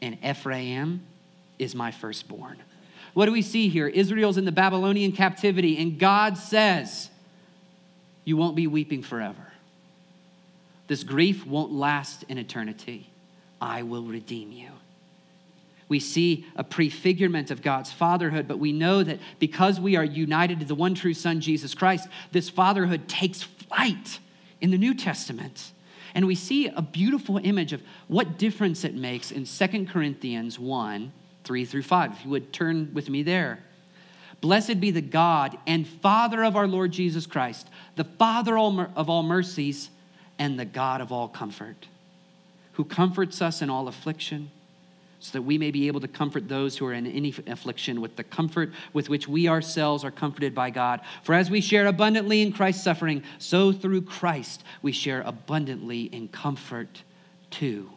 and 0.00 0.18
Ephraim 0.24 1.02
is 1.58 1.74
my 1.74 1.90
firstborn. 1.90 2.58
What 3.14 3.26
do 3.26 3.32
we 3.32 3.42
see 3.42 3.68
here? 3.68 3.88
Israel's 3.88 4.38
in 4.38 4.44
the 4.44 4.52
Babylonian 4.52 5.12
captivity, 5.12 5.78
and 5.78 5.98
God 5.98 6.38
says, 6.38 7.10
You 8.24 8.36
won't 8.36 8.56
be 8.56 8.66
weeping 8.66 9.02
forever. 9.02 9.52
This 10.86 11.04
grief 11.04 11.46
won't 11.46 11.72
last 11.72 12.24
in 12.28 12.38
eternity. 12.38 13.10
I 13.60 13.82
will 13.82 14.04
redeem 14.04 14.52
you. 14.52 14.70
We 15.88 16.00
see 16.00 16.46
a 16.54 16.62
prefigurement 16.62 17.50
of 17.50 17.62
God's 17.62 17.90
fatherhood, 17.90 18.46
but 18.46 18.58
we 18.58 18.72
know 18.72 19.02
that 19.02 19.18
because 19.38 19.80
we 19.80 19.96
are 19.96 20.04
united 20.04 20.60
to 20.60 20.66
the 20.66 20.74
one 20.74 20.94
true 20.94 21.14
Son, 21.14 21.40
Jesus 21.40 21.74
Christ, 21.74 22.08
this 22.30 22.50
fatherhood 22.50 23.08
takes 23.08 23.42
flight 23.42 24.20
in 24.60 24.70
the 24.70 24.78
New 24.78 24.94
Testament. 24.94 25.72
And 26.14 26.26
we 26.26 26.34
see 26.34 26.68
a 26.68 26.82
beautiful 26.82 27.38
image 27.38 27.72
of 27.72 27.82
what 28.06 28.38
difference 28.38 28.84
it 28.84 28.94
makes 28.94 29.30
in 29.30 29.44
2 29.44 29.86
Corinthians 29.86 30.58
1 30.58 31.12
3 31.44 31.64
through 31.64 31.82
5. 31.82 32.12
If 32.12 32.24
you 32.24 32.30
would 32.30 32.52
turn 32.52 32.90
with 32.92 33.08
me 33.08 33.22
there. 33.22 33.60
Blessed 34.42 34.80
be 34.80 34.90
the 34.90 35.00
God 35.00 35.56
and 35.66 35.86
Father 35.86 36.44
of 36.44 36.56
our 36.56 36.68
Lord 36.68 36.92
Jesus 36.92 37.26
Christ, 37.26 37.68
the 37.96 38.04
Father 38.04 38.58
of 38.58 39.08
all 39.08 39.22
mercies 39.22 39.88
and 40.38 40.58
the 40.58 40.64
God 40.66 41.00
of 41.00 41.10
all 41.10 41.26
comfort, 41.26 41.88
who 42.72 42.84
comforts 42.84 43.40
us 43.40 43.62
in 43.62 43.70
all 43.70 43.88
affliction 43.88 44.50
so 45.20 45.32
that 45.32 45.42
we 45.42 45.58
may 45.58 45.70
be 45.70 45.88
able 45.88 46.00
to 46.00 46.08
comfort 46.08 46.48
those 46.48 46.76
who 46.76 46.86
are 46.86 46.92
in 46.92 47.06
any 47.06 47.34
affliction 47.46 48.00
with 48.00 48.14
the 48.16 48.22
comfort 48.22 48.72
with 48.92 49.08
which 49.08 49.26
we 49.26 49.48
ourselves 49.48 50.04
are 50.04 50.10
comforted 50.10 50.54
by 50.54 50.70
God. 50.70 51.00
For 51.24 51.34
as 51.34 51.50
we 51.50 51.60
share 51.60 51.86
abundantly 51.86 52.42
in 52.42 52.52
Christ's 52.52 52.84
suffering, 52.84 53.24
so 53.38 53.72
through 53.72 54.02
Christ 54.02 54.62
we 54.80 54.92
share 54.92 55.22
abundantly 55.22 56.02
in 56.02 56.28
comfort 56.28 57.02
too. 57.50 57.90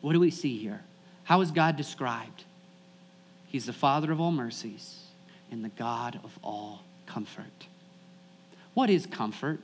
What 0.00 0.12
do 0.12 0.20
we 0.20 0.30
see 0.30 0.56
here? 0.56 0.80
How 1.24 1.40
is 1.40 1.50
God 1.50 1.76
described? 1.76 2.44
He's 3.48 3.66
the 3.66 3.72
Father 3.72 4.12
of 4.12 4.20
all 4.20 4.30
mercies 4.30 5.02
and 5.50 5.64
the 5.64 5.70
God 5.70 6.18
of 6.24 6.38
all 6.42 6.82
comfort. 7.06 7.66
What 8.74 8.90
is 8.90 9.06
comfort? 9.06 9.60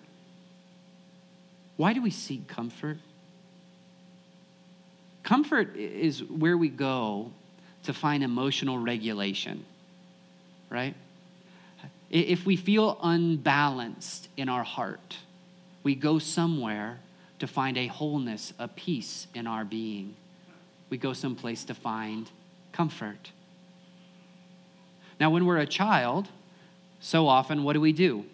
Why 1.76 1.92
do 1.92 2.02
we 2.02 2.10
seek 2.10 2.48
comfort? 2.48 2.98
Comfort 5.32 5.74
is 5.76 6.22
where 6.24 6.58
we 6.58 6.68
go 6.68 7.30
to 7.84 7.94
find 7.94 8.22
emotional 8.22 8.76
regulation, 8.78 9.64
right? 10.68 10.94
If 12.10 12.44
we 12.44 12.54
feel 12.54 12.98
unbalanced 13.02 14.28
in 14.36 14.50
our 14.50 14.62
heart, 14.62 15.16
we 15.84 15.94
go 15.94 16.18
somewhere 16.18 17.00
to 17.38 17.46
find 17.46 17.78
a 17.78 17.86
wholeness, 17.86 18.52
a 18.58 18.68
peace 18.68 19.26
in 19.34 19.46
our 19.46 19.64
being. 19.64 20.16
We 20.90 20.98
go 20.98 21.14
someplace 21.14 21.64
to 21.64 21.74
find 21.74 22.30
comfort. 22.72 23.32
Now, 25.18 25.30
when 25.30 25.46
we're 25.46 25.56
a 25.56 25.66
child, 25.66 26.28
so 27.00 27.26
often 27.26 27.64
what 27.64 27.72
do 27.72 27.80
we 27.80 27.94
do? 27.94 28.26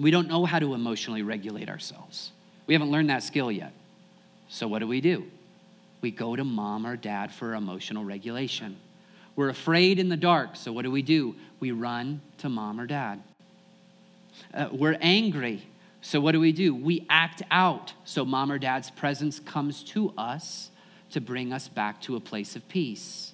We 0.00 0.10
don't 0.10 0.26
know 0.26 0.46
how 0.46 0.58
to 0.58 0.74
emotionally 0.74 1.22
regulate 1.22 1.68
ourselves. 1.68 2.32
We 2.66 2.74
haven't 2.74 2.90
learned 2.90 3.10
that 3.10 3.22
skill 3.22 3.52
yet. 3.52 3.72
So, 4.48 4.66
what 4.66 4.80
do 4.80 4.88
we 4.88 5.00
do? 5.00 5.26
We 6.02 6.10
go 6.10 6.36
to 6.36 6.44
mom 6.44 6.84
or 6.84 6.96
dad 6.96 7.32
for 7.32 7.54
emotional 7.54 8.04
regulation. 8.04 8.76
We're 9.36 9.48
afraid 9.48 9.98
in 9.98 10.08
the 10.08 10.16
dark, 10.16 10.56
so 10.56 10.72
what 10.72 10.82
do 10.82 10.90
we 10.90 11.00
do? 11.00 11.36
We 11.60 11.70
run 11.70 12.20
to 12.38 12.48
mom 12.48 12.80
or 12.80 12.86
dad. 12.86 13.22
Uh, 14.52 14.68
we're 14.72 14.98
angry, 15.00 15.66
so 16.02 16.20
what 16.20 16.32
do 16.32 16.40
we 16.40 16.52
do? 16.52 16.74
We 16.74 17.06
act 17.08 17.42
out, 17.50 17.94
so 18.04 18.24
mom 18.24 18.50
or 18.50 18.58
dad's 18.58 18.90
presence 18.90 19.38
comes 19.40 19.84
to 19.84 20.12
us 20.18 20.70
to 21.10 21.20
bring 21.20 21.52
us 21.52 21.68
back 21.68 22.00
to 22.02 22.16
a 22.16 22.20
place 22.20 22.56
of 22.56 22.68
peace. 22.68 23.32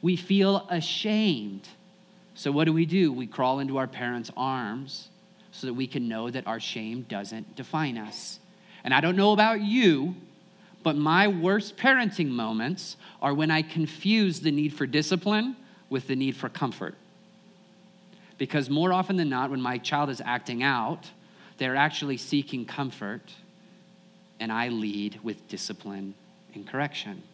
We 0.00 0.16
feel 0.16 0.66
ashamed, 0.70 1.68
so 2.34 2.52
what 2.52 2.64
do 2.64 2.72
we 2.72 2.86
do? 2.86 3.12
We 3.12 3.26
crawl 3.26 3.58
into 3.58 3.78
our 3.78 3.88
parents' 3.88 4.30
arms 4.36 5.08
so 5.50 5.66
that 5.66 5.74
we 5.74 5.86
can 5.86 6.06
know 6.06 6.30
that 6.30 6.46
our 6.46 6.60
shame 6.60 7.02
doesn't 7.08 7.56
define 7.56 7.98
us. 7.98 8.38
And 8.84 8.94
I 8.94 9.00
don't 9.00 9.16
know 9.16 9.32
about 9.32 9.60
you, 9.60 10.14
but 10.86 10.94
my 10.96 11.26
worst 11.26 11.76
parenting 11.76 12.28
moments 12.28 12.96
are 13.20 13.34
when 13.34 13.50
I 13.50 13.62
confuse 13.62 14.38
the 14.38 14.52
need 14.52 14.72
for 14.72 14.86
discipline 14.86 15.56
with 15.90 16.06
the 16.06 16.14
need 16.14 16.36
for 16.36 16.48
comfort. 16.48 16.94
Because 18.38 18.70
more 18.70 18.92
often 18.92 19.16
than 19.16 19.28
not, 19.28 19.50
when 19.50 19.60
my 19.60 19.78
child 19.78 20.10
is 20.10 20.22
acting 20.24 20.62
out, 20.62 21.10
they're 21.58 21.74
actually 21.74 22.18
seeking 22.18 22.64
comfort, 22.64 23.32
and 24.38 24.52
I 24.52 24.68
lead 24.68 25.18
with 25.24 25.48
discipline 25.48 26.14
and 26.54 26.64
correction. 26.64 27.24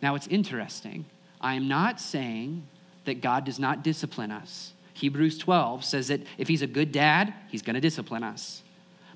Now, 0.00 0.14
it's 0.14 0.28
interesting. 0.28 1.06
I 1.40 1.54
am 1.54 1.66
not 1.66 2.00
saying 2.00 2.68
that 3.04 3.20
God 3.20 3.44
does 3.44 3.58
not 3.58 3.82
discipline 3.82 4.30
us. 4.30 4.74
Hebrews 4.94 5.38
12 5.38 5.84
says 5.84 6.06
that 6.06 6.20
if 6.38 6.46
He's 6.46 6.62
a 6.62 6.68
good 6.68 6.92
dad, 6.92 7.34
He's 7.48 7.62
going 7.62 7.74
to 7.74 7.80
discipline 7.80 8.22
us. 8.22 8.62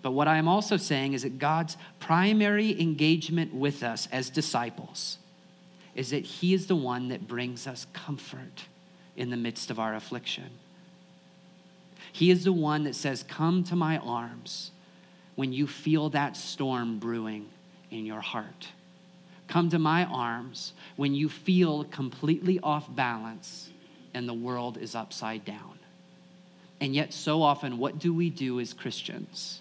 But 0.03 0.13
what 0.13 0.29
I 0.29 0.39
am 0.39 0.49
also 0.49 0.77
saying 0.77 1.13
is 1.13 1.23
that 1.23 1.39
God's 1.39 1.77
primary 1.99 2.81
engagement 2.81 3.55
with 3.55 3.83
us 3.83 4.09
as 4.11 4.31
disciples 4.31 5.19
is 5.95 6.11
that 6.11 6.25
He 6.25 6.55
is 6.55 6.67
the 6.67 6.77
one 6.77 7.09
that 7.09 7.29
brings 7.29 7.67
us 7.67 7.87
comfort 7.93 8.65
in 9.17 9.31
the 9.31 9.37
midst 9.37 9.71
of 9.71 9.79
our 9.79 9.95
affliction. 9.95 10.51
He 12.13 12.31
is 12.31 12.45
the 12.45 12.53
one 12.53 12.85
that 12.85 12.95
says, 12.95 13.23
Come 13.23 13.65
to 13.65 13.77
my 13.77 13.99
arms 13.99 14.71
when 15.35 15.53
you 15.53 15.67
feel 15.67 16.11
that 16.11 16.37
storm 16.37 16.99
brewing 16.99 17.49
in 17.91 18.07
your 18.07 18.21
heart. 18.21 18.69
Come 19.49 19.69
to 19.71 19.79
my 19.79 20.05
arms 20.05 20.73
when 20.97 21.15
you 21.15 21.29
feel 21.29 21.85
completely 21.85 22.61
off 22.61 22.95
balance 22.95 23.71
and 24.15 24.29
the 24.29 24.35
world 24.35 24.79
is 24.79 24.95
upside 24.95 25.45
down. 25.45 25.79
And 26.81 26.95
yet, 26.95 27.13
so 27.13 27.43
often, 27.43 27.79
what 27.79 27.99
do 27.99 28.15
we 28.15 28.31
do 28.31 28.59
as 28.61 28.73
Christians? 28.73 29.61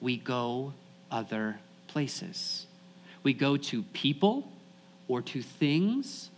We 0.00 0.16
go 0.16 0.72
other 1.10 1.58
places. 1.88 2.66
We 3.22 3.32
go 3.32 3.56
to 3.56 3.82
people 3.82 4.50
or 5.08 5.22
to 5.22 5.42
things 5.42 6.30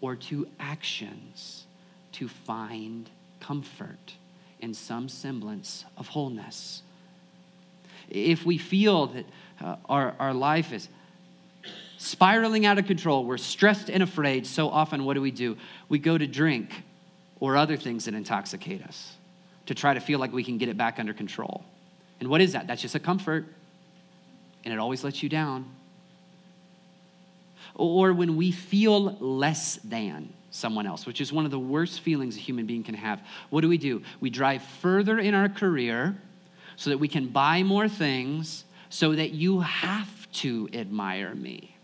or 0.00 0.16
to 0.16 0.46
actions 0.58 1.66
to 2.12 2.28
find 2.28 3.08
comfort 3.40 4.14
in 4.60 4.74
some 4.74 5.08
semblance 5.08 5.84
of 5.96 6.08
wholeness. 6.08 6.82
If 8.08 8.44
we 8.44 8.58
feel 8.58 9.06
that 9.08 9.26
uh, 9.60 9.76
our, 9.88 10.14
our 10.18 10.34
life 10.34 10.72
is 10.72 10.88
spiraling 11.98 12.66
out 12.66 12.78
of 12.78 12.86
control, 12.86 13.24
we're 13.24 13.38
stressed 13.38 13.90
and 13.90 14.02
afraid, 14.02 14.46
so 14.46 14.68
often 14.68 15.04
what 15.04 15.14
do 15.14 15.20
we 15.20 15.30
do? 15.30 15.56
We 15.88 15.98
go 15.98 16.16
to 16.16 16.26
drink 16.26 16.82
or 17.38 17.56
other 17.56 17.76
things 17.76 18.04
that 18.04 18.14
intoxicate 18.14 18.82
us 18.82 19.14
to 19.66 19.74
try 19.74 19.94
to 19.94 20.00
feel 20.00 20.18
like 20.18 20.32
we 20.32 20.44
can 20.44 20.58
get 20.58 20.68
it 20.68 20.76
back 20.76 20.98
under 20.98 21.14
control. 21.14 21.64
And 22.20 22.28
what 22.28 22.40
is 22.40 22.52
that? 22.52 22.66
That's 22.66 22.82
just 22.82 22.94
a 22.94 23.00
comfort, 23.00 23.46
and 24.64 24.72
it 24.72 24.78
always 24.78 25.02
lets 25.02 25.22
you 25.22 25.28
down. 25.28 25.64
Or 27.74 28.12
when 28.12 28.36
we 28.36 28.52
feel 28.52 29.16
less 29.20 29.76
than 29.76 30.32
someone 30.50 30.86
else, 30.86 31.06
which 31.06 31.20
is 31.20 31.32
one 31.32 31.44
of 31.44 31.50
the 31.50 31.58
worst 31.58 32.00
feelings 32.00 32.36
a 32.36 32.40
human 32.40 32.66
being 32.66 32.82
can 32.82 32.94
have, 32.94 33.22
what 33.48 33.62
do 33.62 33.68
we 33.68 33.78
do? 33.78 34.02
We 34.20 34.28
drive 34.28 34.62
further 34.62 35.18
in 35.18 35.34
our 35.34 35.48
career 35.48 36.16
so 36.76 36.90
that 36.90 36.98
we 36.98 37.08
can 37.08 37.28
buy 37.28 37.62
more 37.62 37.88
things 37.88 38.64
so 38.90 39.14
that 39.14 39.30
you 39.30 39.60
have 39.60 40.30
to 40.32 40.68
admire 40.72 41.34
me. 41.34 41.76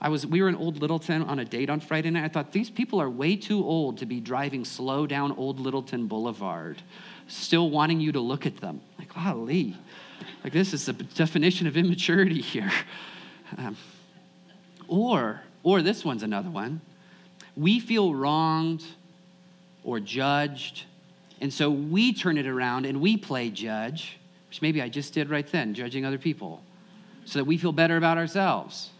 I 0.00 0.08
was, 0.08 0.26
we 0.26 0.42
were 0.42 0.48
in 0.48 0.56
Old 0.56 0.80
Littleton 0.80 1.22
on 1.22 1.38
a 1.38 1.44
date 1.44 1.70
on 1.70 1.80
Friday 1.80 2.10
night. 2.10 2.24
I 2.24 2.28
thought, 2.28 2.52
these 2.52 2.70
people 2.70 3.00
are 3.00 3.10
way 3.10 3.36
too 3.36 3.64
old 3.64 3.98
to 3.98 4.06
be 4.06 4.20
driving 4.20 4.64
slow 4.64 5.06
down 5.06 5.32
Old 5.32 5.60
Littleton 5.60 6.06
Boulevard 6.06 6.82
still 7.28 7.70
wanting 7.70 8.00
you 8.00 8.12
to 8.12 8.20
look 8.20 8.46
at 8.46 8.58
them. 8.58 8.80
Like, 8.98 9.14
golly, 9.14 9.76
like 10.44 10.52
this 10.52 10.72
is 10.72 10.86
the 10.86 10.92
definition 10.92 11.66
of 11.66 11.76
immaturity 11.76 12.40
here. 12.40 12.70
Um, 13.56 13.76
or, 14.88 15.42
or 15.62 15.82
this 15.82 16.04
one's 16.04 16.22
another 16.22 16.50
one. 16.50 16.80
We 17.56 17.80
feel 17.80 18.14
wronged 18.14 18.84
or 19.84 20.00
judged, 20.00 20.84
and 21.40 21.52
so 21.52 21.70
we 21.70 22.12
turn 22.12 22.38
it 22.38 22.46
around 22.46 22.86
and 22.86 23.00
we 23.00 23.16
play 23.16 23.50
judge, 23.50 24.18
which 24.48 24.62
maybe 24.62 24.80
I 24.80 24.88
just 24.88 25.12
did 25.12 25.28
right 25.28 25.46
then, 25.46 25.74
judging 25.74 26.04
other 26.04 26.18
people, 26.18 26.62
so 27.24 27.38
that 27.38 27.44
we 27.44 27.58
feel 27.58 27.72
better 27.72 27.96
about 27.96 28.16
ourselves. 28.16 28.90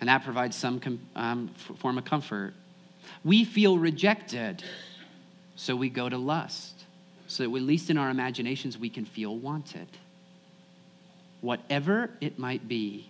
And 0.00 0.08
that 0.08 0.24
provides 0.24 0.56
some 0.56 1.00
um, 1.14 1.48
form 1.78 1.96
of 1.96 2.04
comfort. 2.04 2.52
We 3.24 3.44
feel 3.44 3.78
rejected, 3.78 4.62
so 5.54 5.74
we 5.74 5.88
go 5.88 6.08
to 6.08 6.18
lust 6.18 6.75
so 7.26 7.42
that 7.42 7.56
at 7.56 7.62
least 7.62 7.90
in 7.90 7.98
our 7.98 8.10
imaginations 8.10 8.78
we 8.78 8.88
can 8.88 9.04
feel 9.04 9.36
wanted. 9.36 9.88
Whatever 11.40 12.10
it 12.20 12.38
might 12.38 12.66
be, 12.66 13.08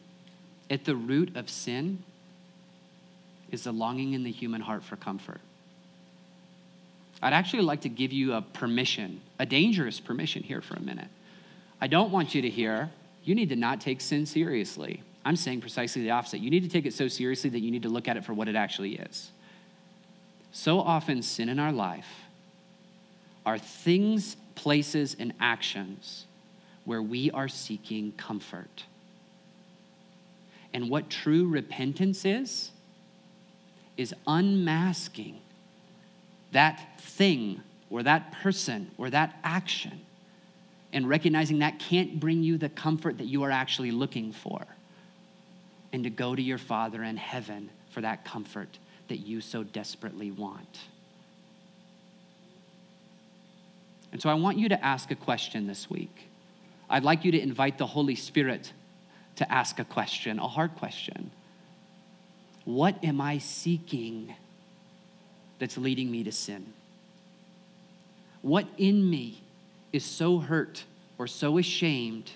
at 0.68 0.84
the 0.84 0.96
root 0.96 1.36
of 1.36 1.48
sin 1.48 2.02
is 3.50 3.64
the 3.64 3.72
longing 3.72 4.14
in 4.14 4.24
the 4.24 4.30
human 4.30 4.60
heart 4.60 4.82
for 4.82 4.96
comfort. 4.96 5.40
I'd 7.22 7.32
actually 7.32 7.62
like 7.62 7.82
to 7.82 7.88
give 7.88 8.12
you 8.12 8.34
a 8.34 8.42
permission, 8.42 9.20
a 9.38 9.46
dangerous 9.46 10.00
permission 10.00 10.42
here 10.42 10.60
for 10.60 10.74
a 10.74 10.80
minute. 10.80 11.08
I 11.80 11.86
don't 11.86 12.10
want 12.10 12.34
you 12.34 12.42
to 12.42 12.50
hear, 12.50 12.90
you 13.24 13.34
need 13.34 13.48
to 13.50 13.56
not 13.56 13.80
take 13.80 14.00
sin 14.00 14.26
seriously. 14.26 15.02
I'm 15.24 15.36
saying 15.36 15.60
precisely 15.60 16.02
the 16.02 16.10
opposite. 16.10 16.40
You 16.40 16.50
need 16.50 16.62
to 16.62 16.68
take 16.68 16.86
it 16.86 16.94
so 16.94 17.08
seriously 17.08 17.50
that 17.50 17.60
you 17.60 17.70
need 17.70 17.82
to 17.82 17.88
look 17.88 18.08
at 18.08 18.16
it 18.16 18.24
for 18.24 18.34
what 18.34 18.48
it 18.48 18.56
actually 18.56 18.96
is. 18.96 19.30
So 20.52 20.80
often, 20.80 21.22
sin 21.22 21.48
in 21.48 21.58
our 21.58 21.72
life 21.72 22.06
are 23.46 23.58
things, 23.58 24.36
places, 24.56 25.16
and 25.18 25.32
actions 25.40 26.26
where 26.84 27.00
we 27.00 27.30
are 27.30 27.48
seeking 27.48 28.12
comfort. 28.12 28.84
And 30.74 30.90
what 30.90 31.08
true 31.08 31.48
repentance 31.48 32.24
is, 32.24 32.70
is 33.96 34.14
unmasking 34.26 35.40
that 36.52 37.00
thing 37.00 37.62
or 37.88 38.02
that 38.02 38.32
person 38.32 38.90
or 38.98 39.08
that 39.10 39.38
action 39.42 40.00
and 40.92 41.08
recognizing 41.08 41.60
that 41.60 41.78
can't 41.78 42.18
bring 42.20 42.42
you 42.42 42.58
the 42.58 42.68
comfort 42.68 43.18
that 43.18 43.26
you 43.26 43.42
are 43.42 43.50
actually 43.50 43.90
looking 43.90 44.32
for. 44.32 44.66
And 45.92 46.04
to 46.04 46.10
go 46.10 46.34
to 46.34 46.42
your 46.42 46.58
Father 46.58 47.02
in 47.04 47.16
heaven 47.16 47.70
for 47.90 48.00
that 48.00 48.24
comfort 48.24 48.78
that 49.08 49.18
you 49.18 49.40
so 49.40 49.62
desperately 49.62 50.30
want. 50.30 50.80
And 54.12 54.22
so 54.22 54.30
I 54.30 54.34
want 54.34 54.58
you 54.58 54.68
to 54.68 54.84
ask 54.84 55.10
a 55.10 55.16
question 55.16 55.66
this 55.66 55.90
week. 55.90 56.28
I'd 56.88 57.04
like 57.04 57.24
you 57.24 57.32
to 57.32 57.40
invite 57.40 57.78
the 57.78 57.86
Holy 57.86 58.14
Spirit 58.14 58.72
to 59.36 59.52
ask 59.52 59.78
a 59.78 59.84
question, 59.84 60.38
a 60.38 60.48
hard 60.48 60.74
question. 60.76 61.30
What 62.64 63.02
am 63.04 63.20
I 63.20 63.38
seeking 63.38 64.34
that's 65.58 65.76
leading 65.76 66.10
me 66.10 66.24
to 66.24 66.32
sin? 66.32 66.72
What 68.42 68.66
in 68.78 69.08
me 69.08 69.42
is 69.92 70.04
so 70.04 70.38
hurt 70.38 70.84
or 71.18 71.26
so 71.26 71.58
ashamed 71.58 72.30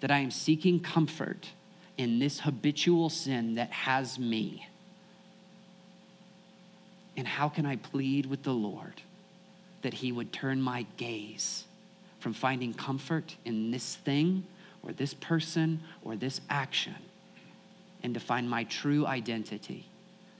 that 0.00 0.10
I 0.10 0.18
am 0.18 0.30
seeking 0.30 0.80
comfort 0.80 1.48
in 1.96 2.18
this 2.18 2.40
habitual 2.40 3.08
sin 3.08 3.54
that 3.54 3.70
has 3.70 4.18
me? 4.18 4.66
And 7.16 7.26
how 7.26 7.48
can 7.48 7.64
I 7.64 7.76
plead 7.76 8.26
with 8.26 8.42
the 8.42 8.52
Lord 8.52 9.00
that 9.84 9.92
He 9.92 10.12
would 10.12 10.32
turn 10.32 10.62
my 10.62 10.86
gaze 10.96 11.64
from 12.18 12.32
finding 12.32 12.72
comfort 12.72 13.36
in 13.44 13.70
this 13.70 13.96
thing 13.96 14.42
or 14.82 14.92
this 14.92 15.12
person 15.12 15.78
or 16.02 16.16
this 16.16 16.40
action 16.48 16.96
and 18.02 18.14
to 18.14 18.20
find 18.20 18.48
my 18.48 18.64
true 18.64 19.06
identity, 19.06 19.86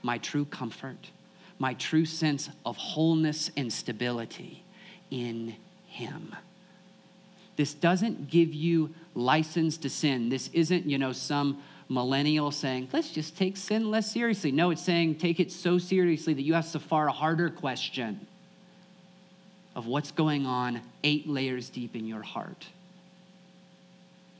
my 0.01 0.17
true 0.17 0.45
comfort, 0.45 1.11
my 1.59 1.75
true 1.75 2.05
sense 2.05 2.49
of 2.65 2.75
wholeness 2.75 3.51
and 3.55 3.71
stability 3.71 4.63
in 5.11 5.55
Him. 5.85 6.35
This 7.55 7.75
doesn't 7.75 8.31
give 8.31 8.51
you 8.51 8.95
license 9.13 9.77
to 9.77 9.91
sin. 9.91 10.29
This 10.29 10.49
isn't, 10.53 10.89
you 10.89 10.97
know, 10.97 11.13
some 11.13 11.61
millennial 11.87 12.49
saying, 12.49 12.89
let's 12.91 13.11
just 13.11 13.37
take 13.37 13.57
sin 13.57 13.91
less 13.91 14.11
seriously. 14.11 14.51
No, 14.51 14.71
it's 14.71 14.81
saying 14.81 15.19
take 15.19 15.39
it 15.39 15.51
so 15.51 15.77
seriously 15.77 16.33
that 16.33 16.41
you 16.41 16.55
ask 16.55 16.71
the 16.71 16.79
far 16.79 17.09
harder 17.09 17.51
question 17.51 18.25
of 19.75 19.87
what's 19.87 20.11
going 20.11 20.45
on 20.45 20.81
eight 21.03 21.27
layers 21.27 21.69
deep 21.69 21.95
in 21.95 22.07
your 22.07 22.21
heart 22.21 22.65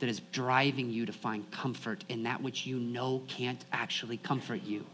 that 0.00 0.08
is 0.08 0.20
driving 0.32 0.90
you 0.90 1.06
to 1.06 1.12
find 1.12 1.50
comfort 1.50 2.04
in 2.08 2.22
that 2.24 2.42
which 2.42 2.66
you 2.66 2.78
know 2.78 3.22
can't 3.28 3.64
actually 3.72 4.16
comfort 4.16 4.62
you. 4.62 4.84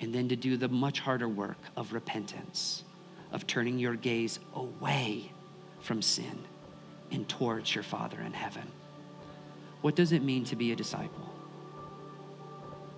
And 0.00 0.14
then 0.14 0.28
to 0.28 0.36
do 0.36 0.56
the 0.56 0.68
much 0.68 1.00
harder 1.00 1.28
work 1.28 1.58
of 1.76 1.92
repentance, 1.92 2.84
of 3.30 3.46
turning 3.46 3.78
your 3.78 3.94
gaze 3.94 4.38
away 4.54 5.30
from 5.80 6.02
sin 6.02 6.38
and 7.10 7.28
towards 7.28 7.74
your 7.74 7.84
Father 7.84 8.20
in 8.20 8.32
heaven. 8.32 8.66
What 9.82 9.94
does 9.94 10.12
it 10.12 10.22
mean 10.22 10.44
to 10.46 10.56
be 10.56 10.72
a 10.72 10.76
disciple? 10.76 11.32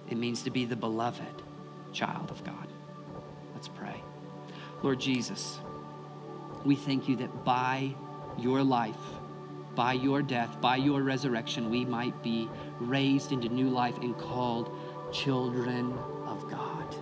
It 0.08 0.16
means 0.16 0.42
to 0.42 0.50
be 0.50 0.64
the 0.64 0.76
beloved 0.76 1.42
child 1.92 2.30
of 2.30 2.44
God. 2.44 2.68
Let's 3.54 3.68
pray. 3.68 4.03
Lord 4.84 5.00
Jesus, 5.00 5.60
we 6.62 6.76
thank 6.76 7.08
you 7.08 7.16
that 7.16 7.42
by 7.42 7.94
your 8.36 8.62
life, 8.62 8.94
by 9.74 9.94
your 9.94 10.20
death, 10.20 10.60
by 10.60 10.76
your 10.76 11.02
resurrection, 11.02 11.70
we 11.70 11.86
might 11.86 12.22
be 12.22 12.50
raised 12.78 13.32
into 13.32 13.48
new 13.48 13.70
life 13.70 13.96
and 14.02 14.14
called 14.18 14.76
children 15.10 15.90
of 16.26 16.50
God. 16.50 16.94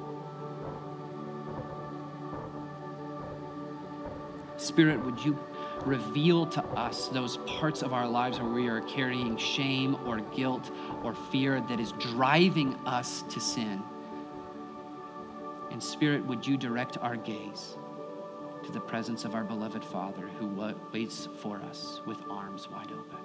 Spirit, 4.59 5.05
would 5.05 5.19
you 5.25 5.37
reveal 5.85 6.47
to 6.47 6.63
us 6.77 7.09
those 7.09 7.39
parts 7.39 7.83
of 7.83 7.93
our 7.93 8.07
lives 8.07 8.39
where 8.39 8.49
we 8.49 8.69
are 8.69 8.83
carrying 8.83 9.37
shame 9.37 9.97
or 10.07 10.21
guilt 10.37 10.71
or 11.03 11.15
fear 11.33 11.61
that 11.63 11.81
is 11.81 11.91
driving 11.99 12.77
us 12.87 13.23
to 13.23 13.41
sin? 13.41 13.83
And 15.83 15.91
Spirit, 15.91 16.25
would 16.27 16.47
you 16.47 16.57
direct 16.57 16.97
our 16.99 17.17
gaze 17.17 17.77
to 18.63 18.71
the 18.71 18.79
presence 18.79 19.25
of 19.25 19.35
our 19.35 19.43
beloved 19.43 19.85
Father 19.85 20.29
who 20.39 20.47
waits 20.93 21.29
for 21.41 21.57
us 21.57 22.01
with 22.07 22.19
arms 22.31 22.71
wide 22.71 22.93
open? 22.93 23.19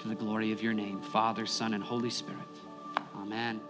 To 0.00 0.08
the 0.08 0.14
glory 0.14 0.52
of 0.52 0.62
your 0.62 0.74
name, 0.74 1.00
Father, 1.00 1.46
Son, 1.46 1.72
and 1.72 1.82
Holy 1.82 2.10
Spirit. 2.10 2.42
Amen. 3.16 3.62